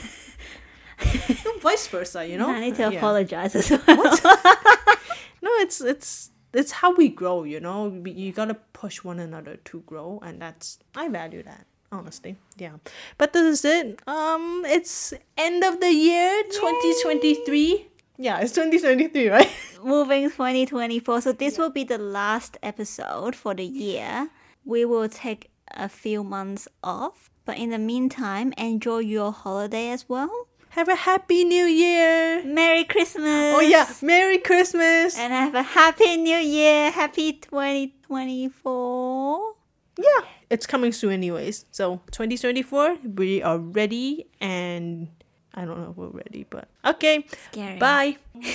Vice 1.62 1.88
versa, 1.88 2.26
you 2.26 2.38
know. 2.38 2.50
I 2.50 2.60
need 2.60 2.76
to 2.76 2.84
Yeah. 2.92 2.98
apologize 2.98 3.56
as 3.56 3.70
well. 3.72 4.18
No, 5.42 5.50
it's 5.60 5.82
it's 5.82 6.32
it's 6.54 6.72
how 6.72 6.96
we 6.96 7.10
grow, 7.10 7.44
you 7.44 7.60
know. 7.60 7.90
We- 7.90 8.12
You 8.12 8.32
gotta 8.32 8.56
push 8.72 9.04
one 9.04 9.20
another 9.20 9.58
to 9.66 9.82
grow, 9.82 10.20
and 10.24 10.42
that's 10.42 10.80
I 10.96 11.10
value 11.10 11.44
that 11.44 11.66
honestly. 11.94 12.36
Yeah, 12.58 12.74
but 13.18 13.34
this 13.34 13.60
is 13.60 13.66
it. 13.66 14.00
Um, 14.08 14.64
it's 14.66 15.14
end 15.38 15.64
of 15.64 15.80
the 15.80 15.92
year, 15.92 16.44
twenty 16.60 16.94
twenty 17.02 17.36
three. 17.46 17.88
Yeah, 18.18 18.40
it's 18.40 18.54
twenty 18.54 18.80
twenty 18.84 19.08
three, 19.08 19.30
right? 19.30 19.50
Moving 19.84 20.30
2024. 20.30 21.22
So, 21.22 21.32
this 21.34 21.58
will 21.58 21.70
be 21.70 21.84
the 21.84 21.98
last 21.98 22.58
episode 22.64 23.36
for 23.36 23.54
the 23.54 23.66
year. 23.66 24.30
We 24.64 24.86
will 24.86 25.10
take 25.10 25.52
a 25.72 25.90
few 25.90 26.24
months 26.24 26.68
off. 26.84 27.30
But 27.46 27.58
in 27.58 27.72
the 27.72 27.78
meantime, 27.78 28.54
enjoy 28.58 29.00
your 29.00 29.34
holiday 29.34 29.90
as 29.90 30.08
well. 30.08 30.48
Have 30.70 30.88
a 30.88 30.96
happy 30.96 31.44
New 31.44 31.66
Year. 31.66 32.42
Merry 32.46 32.86
Christmas. 32.86 33.54
Oh 33.54 33.60
yeah, 33.60 33.86
Merry 34.02 34.38
Christmas. 34.40 35.18
And 35.18 35.34
have 35.34 35.54
a 35.54 35.62
happy 35.62 36.16
new 36.18 36.38
year. 36.38 36.90
Happy 36.90 37.34
2024. 37.34 39.54
yeah, 40.00 40.22
it's 40.54 40.68
coming 40.68 40.92
soon, 40.92 41.12
anyways. 41.12 41.66
So 41.72 42.00
twenty 42.12 42.38
twenty 42.38 42.62
four, 42.62 42.98
we 43.04 43.42
are 43.42 43.58
ready, 43.58 44.28
and 44.40 45.08
I 45.56 45.66
don't 45.66 45.82
know 45.82 45.90
if 45.90 45.98
we're 45.98 46.08
ready, 46.08 46.46
but 46.48 46.68
okay. 46.86 47.26
Scary. 47.52 47.80
Bye. 47.80 48.18
what 48.34 48.46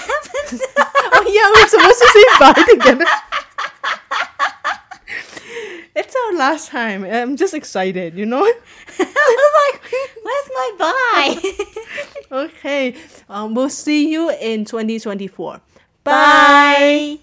happened? 0.00 0.60
oh 1.12 1.24
yeah, 1.28 1.46
we're 1.54 1.68
supposed 1.68 2.00
to 2.00 2.08
say 2.08 2.24
bye 2.40 2.64
together. 2.68 3.04
it's 5.94 6.16
our 6.16 6.32
last 6.38 6.68
time. 6.70 7.04
I'm 7.04 7.36
just 7.36 7.52
excited, 7.52 8.16
you 8.16 8.24
know. 8.24 8.42
I 8.98 9.36
was 9.36 9.52
like, 9.62 9.82
where's 10.24 10.48
my 10.54 10.70
bye? 10.78 12.46
okay. 12.46 12.96
Um, 13.28 13.54
we'll 13.54 13.68
see 13.68 14.10
you 14.10 14.30
in 14.30 14.64
2024. 14.64 15.52
Bye. 15.52 15.60
Bye. 16.02 17.18